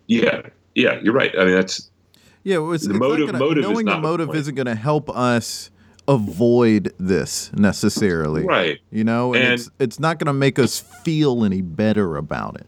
[0.08, 0.42] yeah
[0.74, 1.32] yeah you're right.
[1.38, 1.88] I mean that's
[2.44, 4.74] Yeah, it was, The it's motive- gonna- motive is knowing the motive isn't going to
[4.74, 5.70] help us
[6.08, 8.42] avoid this necessarily.
[8.42, 12.16] right You know, and, And- it's it's not going to make us feel any better
[12.16, 12.66] about it.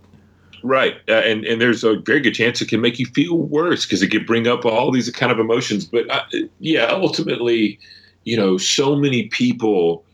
[0.63, 3.87] Right, uh, and and there's a very good chance it can make you feel worse
[3.87, 5.87] because it could bring up all these kind of emotions.
[5.87, 6.23] But uh,
[6.59, 7.79] yeah, ultimately,
[8.25, 10.05] you know, so many people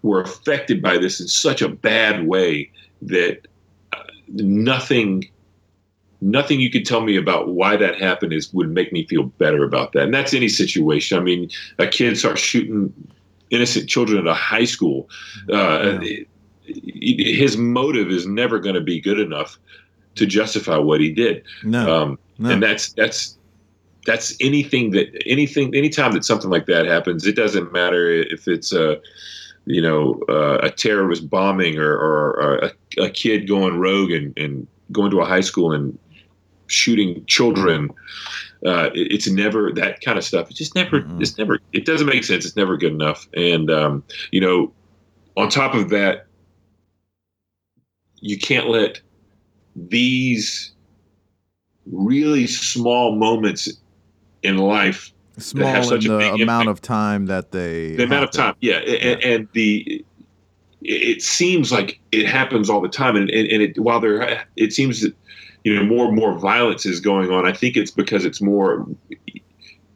[0.00, 2.70] were affected by this in such a bad way
[3.02, 3.46] that
[3.92, 5.28] uh, nothing,
[6.24, 9.62] nothing you could tell me about why that happened is would make me feel better
[9.62, 10.04] about that.
[10.04, 11.18] And that's any situation.
[11.18, 12.92] I mean, a kid starts shooting
[13.50, 15.08] innocent children at a high school.
[15.52, 15.98] Uh,
[16.64, 19.58] his motive is never going to be good enough
[20.14, 21.44] to justify what he did.
[21.62, 22.50] No, Um, no.
[22.50, 23.36] And that's that's
[24.06, 28.72] that's anything that anything anytime that something like that happens, it doesn't matter if it's
[28.72, 28.98] a
[29.66, 34.36] you know uh, a terrorist bombing or, or, or a, a kid going rogue and,
[34.38, 35.98] and going to a high school and
[36.66, 37.90] shooting children.
[38.66, 40.48] Uh, it- it's never that kind of stuff.
[40.50, 41.02] It's just never.
[41.02, 41.20] Mm-mm.
[41.20, 41.58] It's never.
[41.72, 42.44] It doesn't make sense.
[42.46, 43.28] It's never good enough.
[43.34, 44.02] And um,
[44.32, 44.72] you know,
[45.36, 46.26] on top of that,
[48.20, 49.00] you can't let
[49.76, 50.72] these
[51.86, 53.68] really small moments
[54.42, 56.68] in life small have such in a big amount impact.
[56.68, 58.40] of time that they the amount of happen.
[58.52, 60.04] time yeah, And, and the
[60.80, 64.72] it seems like it happens all the time and, and, and it while there it
[64.72, 65.14] seems that
[65.64, 68.86] you know more and more violence is going on i think it's because it's more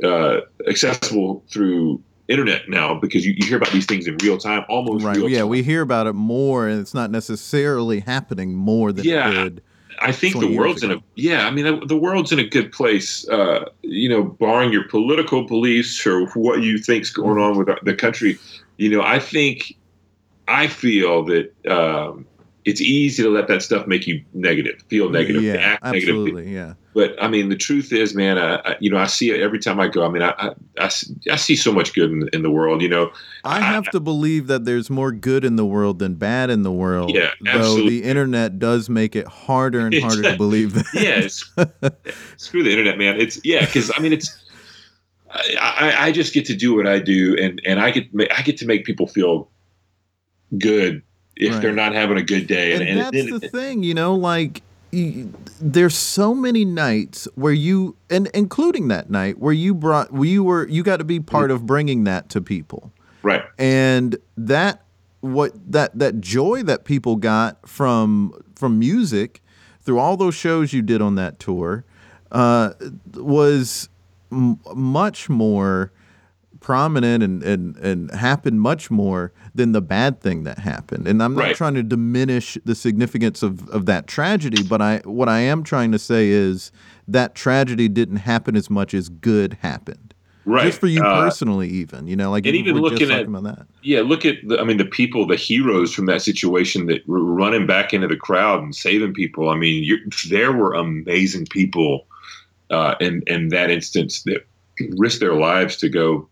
[0.05, 4.65] uh, accessible through internet now because you, you hear about these things in real time
[4.69, 5.17] almost Right.
[5.29, 5.49] Yeah, time.
[5.49, 9.31] we hear about it more, and it's not necessarily happening more than Yeah.
[9.31, 9.63] it did.
[10.01, 11.47] I think the world's in a yeah.
[11.47, 13.29] I mean, the- the world's in a good place.
[13.29, 17.95] Uh, you know, barring your political beliefs or what you think's going on with the
[17.95, 18.39] country.
[18.77, 19.75] You know, I think
[20.47, 22.25] I feel that um,
[22.69, 26.09] it's easy to let that stuff make you negative, feel negative, Yeah, act negative.
[26.11, 26.53] absolutely.
[26.55, 26.75] Yeah.
[26.93, 28.37] But I mean, the truth is, man.
[28.37, 30.05] I, I, you know, I see it every time I go.
[30.05, 32.83] I mean, I I see so much good in, in the world.
[32.83, 33.11] You know,
[33.43, 36.73] I have to believe that there's more good in the world than bad in the
[36.73, 37.15] world.
[37.15, 37.83] Yeah, absolutely.
[37.83, 40.87] Though the internet does make it harder and harder to believe that.
[40.93, 41.51] yeah, it's,
[42.43, 43.19] screw the internet, man.
[43.19, 44.45] It's yeah, because I mean, it's
[45.31, 48.43] I, I, I just get to do what I do, and and I get I
[48.43, 49.51] get to make people feel
[50.59, 51.03] good
[51.39, 51.63] if Right.
[51.63, 54.15] they're not having a good day, and, and, and, that's and- the thing, you know,
[54.15, 54.63] like
[54.93, 55.25] y-
[55.61, 60.43] there's so many nights where you and including that night where you brought where you
[60.45, 62.93] were you got to be part of bringing that to people.
[63.23, 64.83] right, and that
[65.21, 69.41] what that that joy that people got from from music
[69.83, 71.85] through all those shows you did on that tour
[72.33, 72.73] uh,
[73.15, 73.89] was
[74.31, 75.91] m- much more
[76.69, 81.35] prominent and, and and happened much more than the bad thing that happened and i'm
[81.35, 81.57] not Right.
[81.57, 85.93] trying to diminish the significance of, of that tragedy but i what i am trying
[85.93, 86.71] to say is
[87.17, 90.13] that tragedy didn't happen as much as good happened
[90.45, 90.65] right.
[90.67, 94.03] just for you Uh, personally even you know like and even looking at- that yeah,
[94.03, 97.67] look at the, I mean the people, the heroes from that situation that were running
[97.67, 99.49] back into the crowd and saving people.
[99.49, 102.07] I mean, there were amazing people
[102.71, 104.41] uh, in in that instance that
[104.99, 106.29] risked their lives to go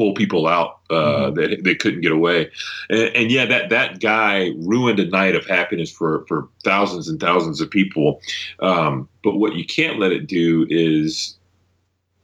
[0.00, 2.50] pull people out uh, that that couldn't get away.
[2.88, 7.20] And, and yeah, that that guy ruined a night of happiness for for thousands and
[7.20, 8.22] thousands of people.
[8.60, 11.36] Um, but what you can't let it do is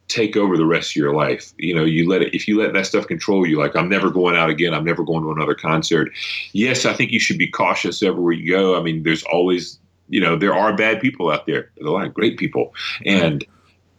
[0.09, 1.53] take over the rest of your life.
[1.59, 4.09] You know, you let it if you let that stuff control you, like I'm never
[4.09, 6.11] going out again, I'm never going to another concert.
[6.55, 8.79] Yes, I think you should be cautious everywhere you go.
[8.79, 11.71] I mean, there's always you know, there are bad people out there.
[11.77, 12.73] There's a lot of great people.
[13.05, 13.45] And,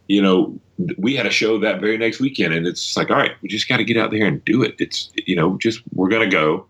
[0.08, 0.58] you know,
[0.98, 3.68] we had a show that very next weekend and it's like, all right, we just
[3.68, 4.76] gotta get out there and do it.
[4.80, 6.66] It's you know, just we're gonna go.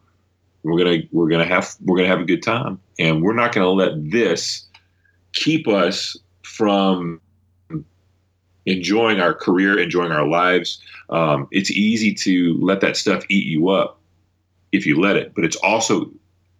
[0.63, 2.79] We're gonna we're gonna have we're gonna have a good time.
[2.99, 4.65] And we're not gonna let this
[5.33, 7.21] keep us from
[8.65, 10.81] enjoying our career, enjoying our lives.
[11.09, 13.99] Um, it's easy to let that stuff eat you up
[14.73, 16.11] if you let it, but it's also,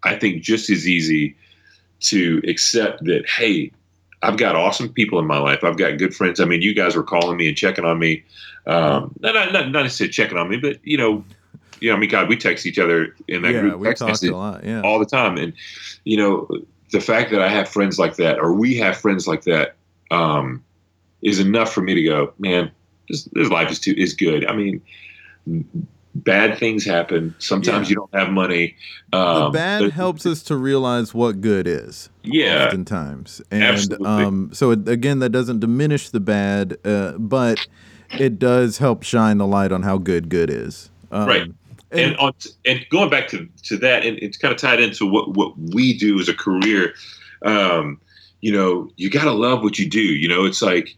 [0.04, 1.36] I think, just as easy
[2.00, 3.72] to accept that, hey,
[4.22, 5.62] I've got awesome people in my life.
[5.62, 6.40] I've got good friends.
[6.40, 8.24] I mean, you guys were calling me and checking on me.
[8.66, 11.24] Um, not, not, not necessarily checking on me, but, you know,
[11.80, 14.24] you know, I mean, God, we text each other in that yeah, group we text
[14.24, 14.64] a lot.
[14.64, 15.36] Yeah, all the time.
[15.36, 15.52] And
[16.04, 16.48] you know,
[16.90, 19.76] the fact that I have friends like that, or we have friends like that,
[20.10, 20.64] um,
[21.22, 22.70] is enough for me to go, man.
[23.08, 24.46] This, this life is too is good.
[24.46, 24.82] I mean,
[26.24, 27.34] bad things happen.
[27.38, 27.90] Sometimes Yeah.
[27.90, 28.74] you don't have money.
[29.12, 32.10] the Um, bad but- helps us to realize what good is.
[32.22, 34.06] Yeah, oftentimes, and Absolutely.
[34.06, 37.66] um, so it, again, that doesn't diminish the bad, uh, but
[38.18, 40.90] it does help shine the light on how good good is.
[41.10, 41.50] Um, Right.
[41.90, 42.32] and on,
[42.66, 45.96] and going back to, to that, and it's kind of tied into what, what we
[45.96, 46.92] do as a career.
[47.46, 47.98] Um,
[48.42, 50.00] you know, you got to love what you do.
[50.02, 50.94] You know, it's like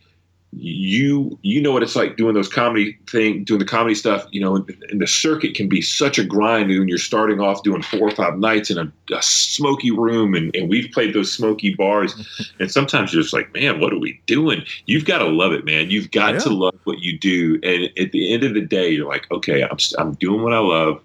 [0.53, 4.27] you you know what it's like doing those comedy thing, doing the comedy stuff.
[4.33, 4.57] You know,
[4.89, 8.11] and the circuit can be such a grind when you're starting off doing four or
[8.11, 12.15] five nights in a, a smoky room, and, and we've played those smoky bars,
[12.59, 14.65] and sometimes you're just like, man, what are we doing?
[14.87, 15.91] You've got to love it, man.
[15.91, 19.09] You've got to love what you do, and at the end of the day, you're
[19.09, 21.01] like, okay, I'm I'm doing what I love.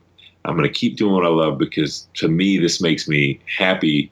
[0.46, 4.12] I'm going to keep doing what I love because to me, this makes me happy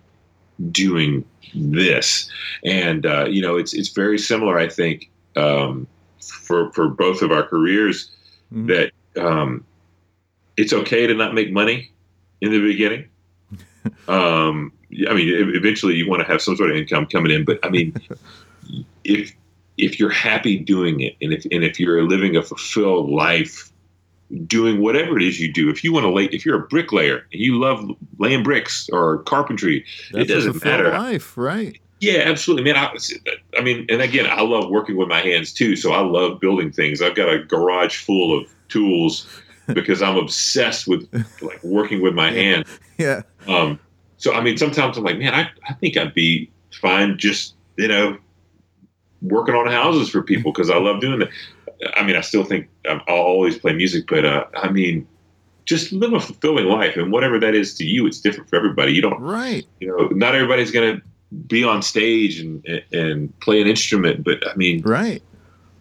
[0.72, 1.24] doing
[1.56, 2.30] this.
[2.64, 5.88] And uh, you know, it's it's very similar, I think, um,
[6.22, 8.12] for for both of our careers.
[8.54, 8.68] Mhm.
[8.68, 9.64] That um,
[10.58, 11.92] it's okay to not make money
[12.42, 13.06] in the beginning.
[14.08, 14.72] um,
[15.10, 17.70] I mean, eventually you want to have some sort of income coming in, but I
[17.70, 17.96] mean,
[19.04, 19.34] if
[19.78, 23.72] if you're happy doing it, and if and if you're living a fulfilled life
[24.48, 25.70] doing whatever it is you do.
[25.70, 29.20] If you want to lay, if you're a bricklayer and you love laying bricks or
[29.24, 30.90] carpentry, That's it doesn't a matter.
[30.90, 31.78] life, right?
[32.00, 32.76] Yeah, absolutely, man.
[32.76, 32.96] I,
[33.58, 35.76] I mean, and again, I love working with my hands too.
[35.76, 37.02] So I love building things.
[37.02, 39.28] I've got a garage full of tools
[39.68, 41.08] because I'm obsessed with
[41.42, 42.68] like working with my hands.
[42.98, 43.80] Yeah, Um,
[44.18, 47.88] so I mean, sometimes I'm like, man, I, I think I'd be fine just you
[47.88, 48.18] know
[49.22, 51.30] working on houses for people because I love doing that.
[51.96, 55.08] I mean, I still think I'll always play music, but uh, I mean,
[55.66, 58.94] just live a fulfilling life, and whatever that is to you, it's different for everybody.
[58.94, 59.66] You don't, right?
[59.80, 61.02] You know, not everybody's gonna
[61.34, 65.22] be on stage and and play an instrument, but I mean, right?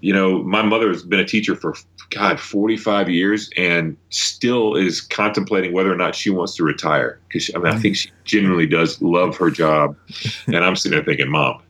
[0.01, 1.75] You know, my mother has been a teacher for
[2.11, 7.21] God forty five years, and still is contemplating whether or not she wants to retire
[7.29, 9.97] because I mean, I think she genuinely does love her job,
[10.47, 11.63] and I'm sitting there thinking, Mom,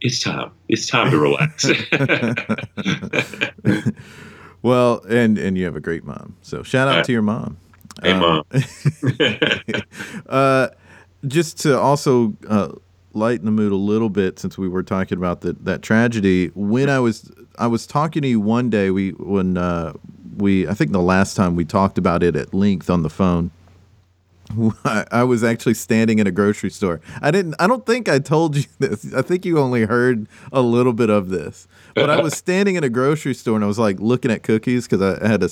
[0.00, 0.50] it's time.
[0.68, 1.64] It's time to relax.
[4.62, 6.36] well, and and you have a great mom.
[6.42, 7.58] So shout out to your mom.
[8.02, 8.44] Hey, um, mom.
[10.28, 10.68] uh,
[11.26, 12.72] just to also uh,
[13.16, 16.48] lighten the mood a little bit, since we were talking about that that tragedy.
[16.54, 19.94] When I was I was talking to you one day, we when uh,
[20.36, 23.50] we I think the last time we talked about it at length on the phone
[24.84, 27.00] I was actually standing in a grocery store.
[27.20, 27.54] I didn't.
[27.58, 29.12] I don't think I told you this.
[29.14, 31.66] I think you only heard a little bit of this.
[31.94, 34.86] But I was standing in a grocery store and I was like looking at cookies
[34.86, 35.50] because I had a,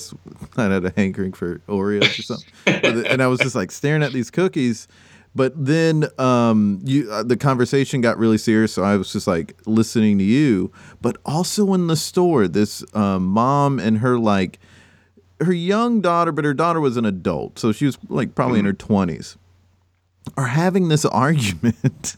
[0.57, 4.13] I had a hankering for Oreos or something, and I was just like staring at
[4.13, 4.87] these cookies.
[5.35, 9.55] But then um, you, uh, the conversation got really serious, so I was just like
[9.65, 10.71] listening to you.
[11.01, 14.59] But also in the store, this um, mom and her like
[15.41, 18.67] her young daughter, but her daughter was an adult, so she was like probably mm-hmm.
[18.67, 19.37] in her twenties,
[20.37, 22.15] are having this argument.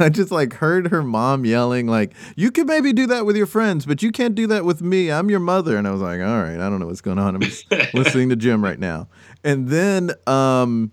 [0.00, 3.46] I just like heard her mom yelling like, "You could maybe do that with your
[3.46, 5.12] friends, but you can't do that with me.
[5.12, 7.36] I'm your mother." And I was like, "All right, I don't know what's going on.
[7.36, 9.06] I'm just listening to Jim right now."
[9.44, 10.90] And then um,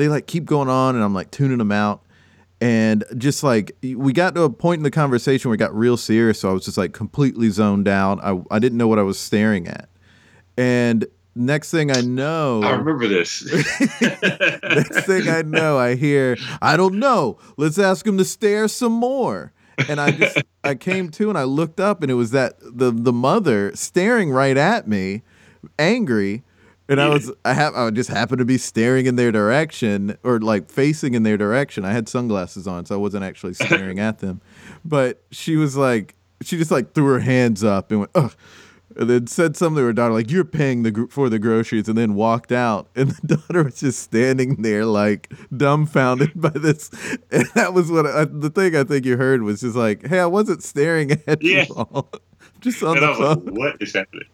[0.00, 2.02] they like keep going on, and I'm like tuning them out.
[2.60, 5.96] And just like we got to a point in the conversation where it got real
[5.96, 8.22] serious, so I was just like completely zoned out.
[8.22, 9.88] I, I didn't know what I was staring at.
[10.58, 13.44] And next thing I know, I remember this.
[14.00, 17.38] next thing I know, I hear, I don't know.
[17.56, 19.52] Let's ask him to stare some more.
[19.88, 22.90] And I just, I came to and I looked up and it was that the
[22.90, 25.22] the mother staring right at me,
[25.78, 26.44] angry.
[26.90, 30.40] And I was, I have, I just happened to be staring in their direction or
[30.40, 31.84] like facing in their direction.
[31.84, 34.40] I had sunglasses on, so I wasn't actually staring at them.
[34.84, 38.34] But she was like, she just like threw her hands up and went, ugh.
[38.96, 41.96] And then said something to her daughter like you're paying the for the groceries and
[41.96, 42.88] then walked out.
[42.96, 46.90] And the daughter was just standing there like dumbfounded by this.
[47.30, 50.18] And that was what I, the thing i think you heard was just like hey
[50.18, 51.66] i wasn't staring at yeah.
[51.68, 52.10] you all.
[52.60, 54.26] Just on and the phone like, what is happening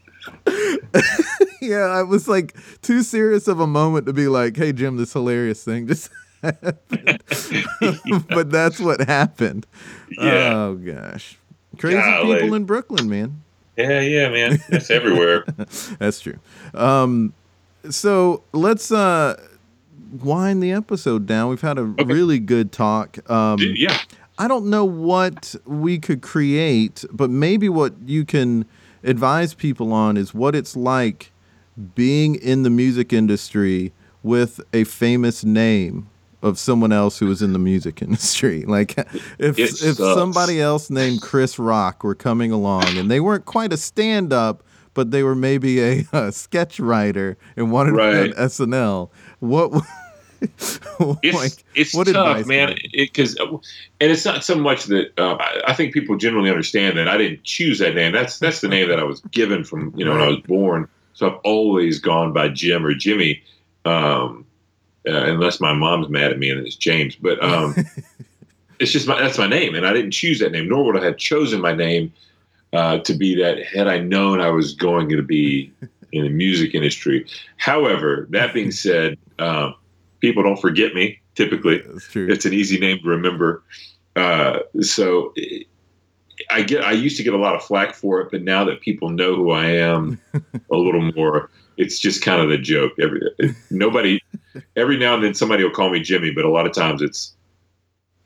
[1.61, 5.13] yeah i was like too serious of a moment to be like hey jim this
[5.13, 6.11] hilarious thing just
[6.43, 7.23] happened
[8.29, 9.67] but that's what happened
[10.11, 10.55] yeah.
[10.55, 11.39] oh gosh
[11.79, 12.41] crazy Golly.
[12.41, 13.43] people in brooklyn man
[13.77, 14.59] yeah, yeah, man.
[14.69, 15.45] It's everywhere.
[15.99, 16.39] That's true.
[16.73, 17.35] Um,
[17.91, 19.39] so let's uh,
[20.23, 21.51] wind the episode down.
[21.51, 22.05] We've had a okay.
[22.05, 23.19] really good talk.
[23.31, 23.99] Um, yeah.
[24.39, 28.67] I don't know what we could create, but maybe what you can
[29.07, 31.33] advise people on is what it's like
[31.95, 33.93] being in the music industry
[34.23, 36.09] with a famous name
[36.43, 38.65] of someone else who was in the music industry.
[38.65, 38.99] Like
[39.39, 43.77] if if somebody else named Chris Rock were coming along and they weren't quite a
[43.77, 44.63] stand up,
[44.95, 48.13] but they were maybe a, a sketch writer and wanted right.
[48.13, 49.73] to be on SNL, what
[51.23, 52.77] it's like, it's what tough, man.
[52.93, 53.47] Because uh,
[54.01, 57.17] and it's not so much that uh, I, I, think people generally understand that I
[57.17, 58.13] didn't choose that name.
[58.13, 60.21] That's that's the name that I was given from you know right.
[60.21, 60.89] when I was born.
[61.15, 63.43] So I've always gone by Jim or Jimmy.
[63.85, 64.47] Um,
[65.09, 67.15] uh, unless my mom's mad at me and it's James.
[67.15, 67.77] But um,
[68.81, 70.69] it's just my, that's my name, and I didn't choose that name.
[70.69, 72.13] Nor would I have chosen my name
[72.73, 75.73] uh, to be that had I known I was going to be
[76.13, 77.27] in the music industry.
[77.57, 79.73] However, that being said, uh,
[80.21, 81.21] people don't forget me.
[81.35, 81.83] Typically,
[82.15, 83.63] it's an easy name to remember.
[84.15, 85.33] Uh, so.
[86.51, 86.85] I get.
[86.85, 89.35] I used to get a lot of flack for it, but now that people know
[89.35, 92.93] who I am a little more, it's just kind of the joke.
[93.01, 93.23] Every
[93.71, 94.21] nobody,
[94.77, 97.35] every now and then somebody will call me Jimmy, but a lot of times it's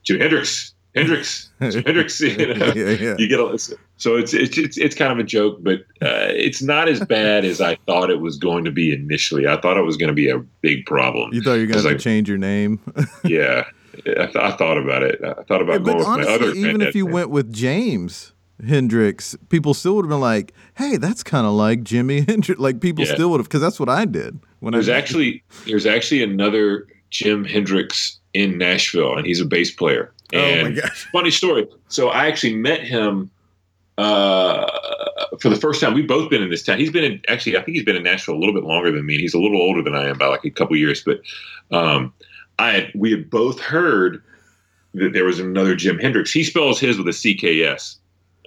[0.02, 0.74] Jim Hendrix.
[0.94, 2.20] Hendrix, Hendrix.
[2.30, 2.72] You, know?
[2.74, 3.14] yeah, yeah.
[3.18, 3.58] you get a,
[3.96, 7.44] so it's, it's it's it's kind of a joke, but uh, it's not as bad
[7.44, 9.46] as I thought it was going to be initially.
[9.46, 11.32] I thought it was going to be a big problem.
[11.32, 12.80] You thought you were going to change your name?
[13.24, 13.64] yeah,
[13.94, 15.20] I, th- I, thought about it.
[15.22, 16.54] I thought about yeah, going honestly, with my other.
[16.54, 18.32] Even if you went with James,
[18.66, 22.80] Hendrix, people still would have been like, "Hey, that's kind of like Jimi Hendrix." Like
[22.80, 23.14] people yeah.
[23.14, 24.40] still would have, because that's what I did.
[24.60, 29.70] When there's I actually there's actually another Jim Hendrix in Nashville, and he's a bass
[29.70, 30.12] player.
[30.32, 31.08] And oh my gosh!
[31.12, 31.66] Funny story.
[31.88, 33.30] So I actually met him
[33.98, 34.66] uh,
[35.40, 35.94] for the first time.
[35.94, 36.78] We've both been in this town.
[36.78, 39.04] He's been in actually, I think he's been in Nashville a little bit longer than
[39.04, 39.18] me.
[39.18, 41.20] He's a little older than I am by like a couple years, but
[41.70, 42.12] um,
[42.58, 44.22] I had, we had both heard
[44.94, 46.32] that there was another Jim Hendrix.
[46.32, 47.96] He spells his with a CKS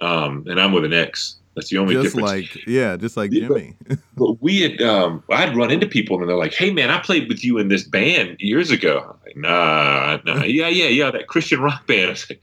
[0.02, 1.36] um, and I'm with an X.
[1.54, 2.14] That's the only difference.
[2.14, 2.54] just difference.
[2.56, 3.76] like yeah, just like Yeah, Jimmy.
[4.16, 7.28] but we had um I'd run into people and they're like, "Hey man, I played
[7.28, 11.28] with you in this band years ago." I'm like, "Nah, nah, yeah, yeah, yeah, that
[11.28, 12.42] Christian rock band." I was like,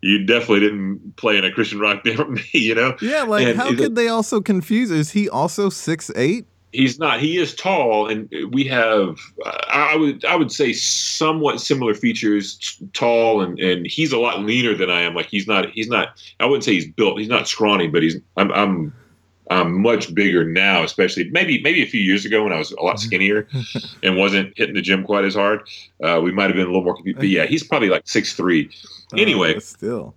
[0.00, 3.46] "You definitely didn't play in a Christian rock band with me, you know." yeah, like
[3.46, 4.90] and how could they also confuse?
[4.90, 6.46] Is he also six eight?
[6.72, 7.20] He's not.
[7.20, 9.18] He is tall, and we have.
[9.44, 10.24] Uh, I would.
[10.24, 12.56] I would say somewhat similar features.
[12.58, 15.14] t- Tall, and and he's a lot leaner than I am.
[15.14, 15.70] Like he's not.
[15.70, 16.22] He's not.
[16.40, 17.18] I wouldn't say he's built.
[17.18, 18.16] He's not scrawny, but he's.
[18.36, 18.52] I'm.
[18.52, 18.94] I'm.
[19.50, 22.82] I'm much bigger now, especially maybe maybe a few years ago when I was a
[22.82, 23.48] lot skinnier
[24.02, 25.66] and wasn't hitting the gym quite as hard.
[26.04, 26.98] Uh, we might have been a little more.
[27.16, 28.68] But yeah, he's probably like six three.
[29.16, 30.14] Anyway, Uh, still.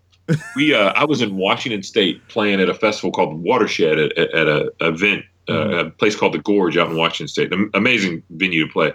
[0.57, 4.33] we uh, I was in Washington State playing at a festival called Watershed at, at,
[4.33, 7.53] at a event, uh, a place called the Gorge out in Washington State.
[7.53, 8.93] Am- amazing venue to play.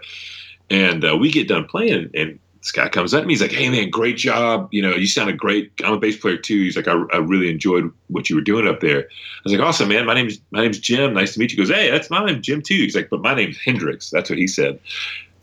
[0.71, 3.35] And uh, we get done playing, and this guy comes up to me.
[3.35, 4.69] He's like, "Hey man, great job!
[4.73, 5.71] You know, you sounded great.
[5.85, 8.67] I'm a bass player too." He's like, "I, I really enjoyed what you were doing
[8.67, 10.05] up there." I was like, "Awesome, man.
[10.07, 11.15] My name's my name's Jim.
[11.15, 13.21] Nice to meet you." He goes, "Hey, that's my name, Jim too." He's like, "But
[13.21, 14.81] my name's Hendrix." That's what he said.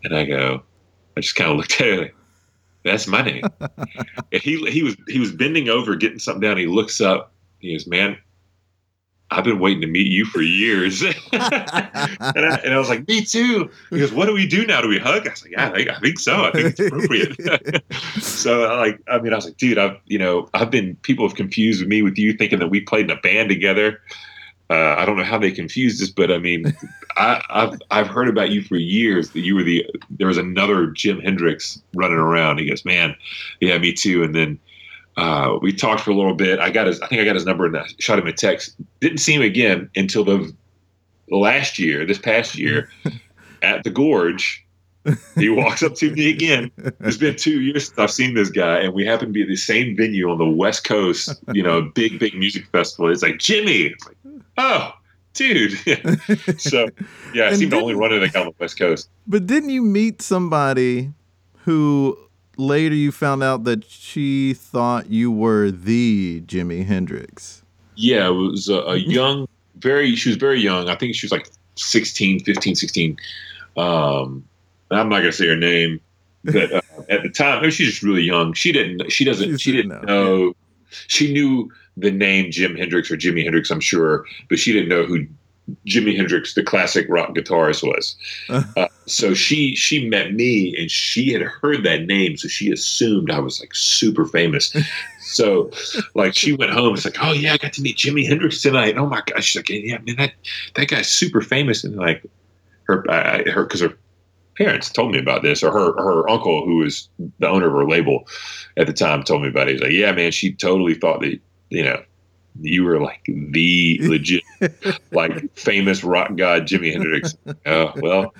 [0.03, 0.61] And I go,
[1.15, 1.99] I just kind of looked at him.
[1.99, 2.15] Like,
[2.83, 3.45] that's my name.
[3.61, 6.57] and he he was he was bending over getting something down.
[6.57, 7.31] He looks up.
[7.59, 8.17] He goes, "Man,
[9.37, 13.23] I've been waiting to meet you for years." and, I, and I was like, "Me
[13.23, 14.81] too." He goes, "What do we do now?
[14.81, 16.45] Do we hug?" I was like, "Yeah, I think, I think so.
[16.45, 17.83] I think it's appropriate."
[18.21, 21.27] so, I like, I mean, I was like, "Dude, I've you know, I've been people
[21.27, 23.99] have confused me with you, thinking that we played in a band together."
[24.69, 26.73] Uh, I don't know how they confused us, but I mean,
[27.17, 29.31] I, I've I've heard about you for years.
[29.31, 32.59] That you were the there was another Jim Hendrix running around.
[32.59, 33.15] He goes, "Man,
[33.59, 34.59] yeah, me too." And then
[35.17, 36.59] uh, we talked for a little bit.
[36.59, 38.75] I got his, I think I got his number and I shot him a text.
[38.99, 40.53] Didn't see him again until the
[41.29, 42.89] last year, this past year,
[43.61, 44.65] at the Gorge.
[45.35, 46.71] He walks up to me again.
[47.01, 49.49] It's been two years since I've seen this guy, and we happen to be at
[49.49, 51.35] the same venue on the West Coast.
[51.51, 53.11] You know, big, big music festival.
[53.11, 53.87] It's like Jimmy.
[53.87, 54.17] It's like,
[54.57, 54.93] oh,
[55.33, 55.73] dude.
[56.57, 56.87] so,
[57.33, 59.09] yeah, I seem to only run it on the West Coast.
[59.27, 61.11] But didn't you meet somebody
[61.63, 62.17] who
[62.57, 67.63] later you found out that she thought you were the Jimi Hendrix?
[67.95, 69.47] Yeah, it was a, a young,
[69.77, 70.89] very, she was very young.
[70.89, 73.17] I think she was like 16, 15, 16.
[73.77, 74.43] Um,
[74.91, 75.99] I'm not going to say her name,
[76.43, 78.53] but uh, at the time, she's just really young.
[78.53, 80.55] She didn't, she doesn't, She she didn't know, know,
[81.07, 85.03] she knew the name Jim Hendrix or Jimi Hendrix, I'm sure, but she didn't know
[85.05, 85.27] who
[85.87, 88.15] Jimi Hendrix, the classic rock guitarist, was.
[88.75, 93.29] Uh, so she she met me and she had heard that name, so she assumed
[93.29, 94.75] I was like super famous.
[95.25, 95.71] So
[96.15, 98.97] like she went home, it's like, oh yeah, I got to meet Jimi Hendrix tonight.
[98.97, 100.33] Oh my gosh, she's like, yeah, man, that
[100.75, 101.83] that guy's super famous.
[101.83, 102.23] And like
[102.83, 103.97] her I, her because her
[104.57, 107.09] parents told me about this, or her her uncle who was
[107.39, 108.27] the owner of her label
[108.77, 109.73] at the time told me about it.
[109.73, 111.39] He's like, yeah, man, she totally thought that
[111.69, 112.03] you know
[112.59, 114.43] you were like the legit
[115.11, 117.35] like famous rock god Jimi Hendrix.
[117.65, 118.33] Oh well,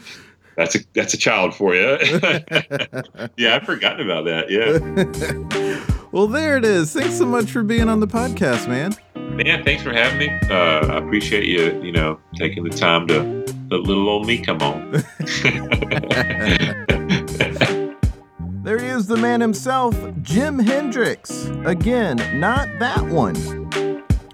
[0.56, 1.82] that's a that's a child for you.
[3.38, 4.50] yeah, I've forgotten about that.
[4.50, 6.94] Yeah, well, there it is.
[6.94, 8.96] Thanks so much for being on the podcast, man.
[9.36, 10.40] man, thanks for having me.
[10.50, 11.82] Uh, I appreciate you.
[11.84, 13.24] You know, taking the time to
[13.72, 15.04] let little old me come on.
[18.64, 21.48] There he is, the man himself, Jim Hendrix.
[21.66, 23.36] Again, not that one.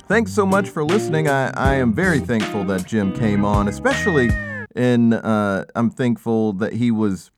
[0.10, 1.30] Thanks so much for listening.
[1.30, 4.32] I, I am very thankful that Jim came on, especially
[4.76, 7.30] in, uh, I'm thankful that he was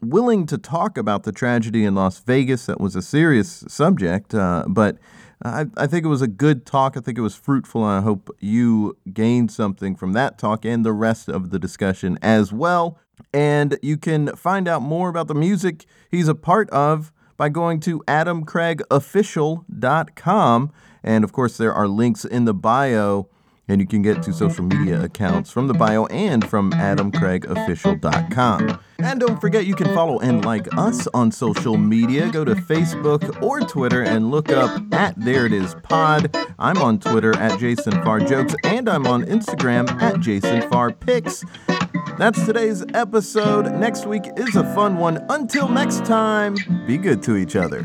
[0.00, 2.66] willing to talk about the tragedy in Las Vegas.
[2.66, 4.98] That was a serious subject, uh, but
[5.44, 6.96] I, I think it was a good talk.
[6.96, 10.84] I think it was fruitful, and I hope you gained something from that talk and
[10.84, 12.98] the rest of the discussion as well.
[13.32, 17.78] And you can find out more about the music he's a part of by going
[17.78, 20.72] to adamcraigofficial.com.
[21.02, 23.28] And of course, there are links in the bio,
[23.68, 28.80] and you can get to social media accounts from the bio and from adamcraigofficial.com.
[29.00, 32.30] And don't forget, you can follow and like us on social media.
[32.30, 36.34] Go to Facebook or Twitter and look up at There It Is Pod.
[36.58, 41.44] I'm on Twitter at Jason Farr Jokes, and I'm on Instagram at Jason Farr Pics.
[42.18, 43.72] That's today's episode.
[43.74, 45.24] Next week is a fun one.
[45.28, 47.84] Until next time, be good to each other.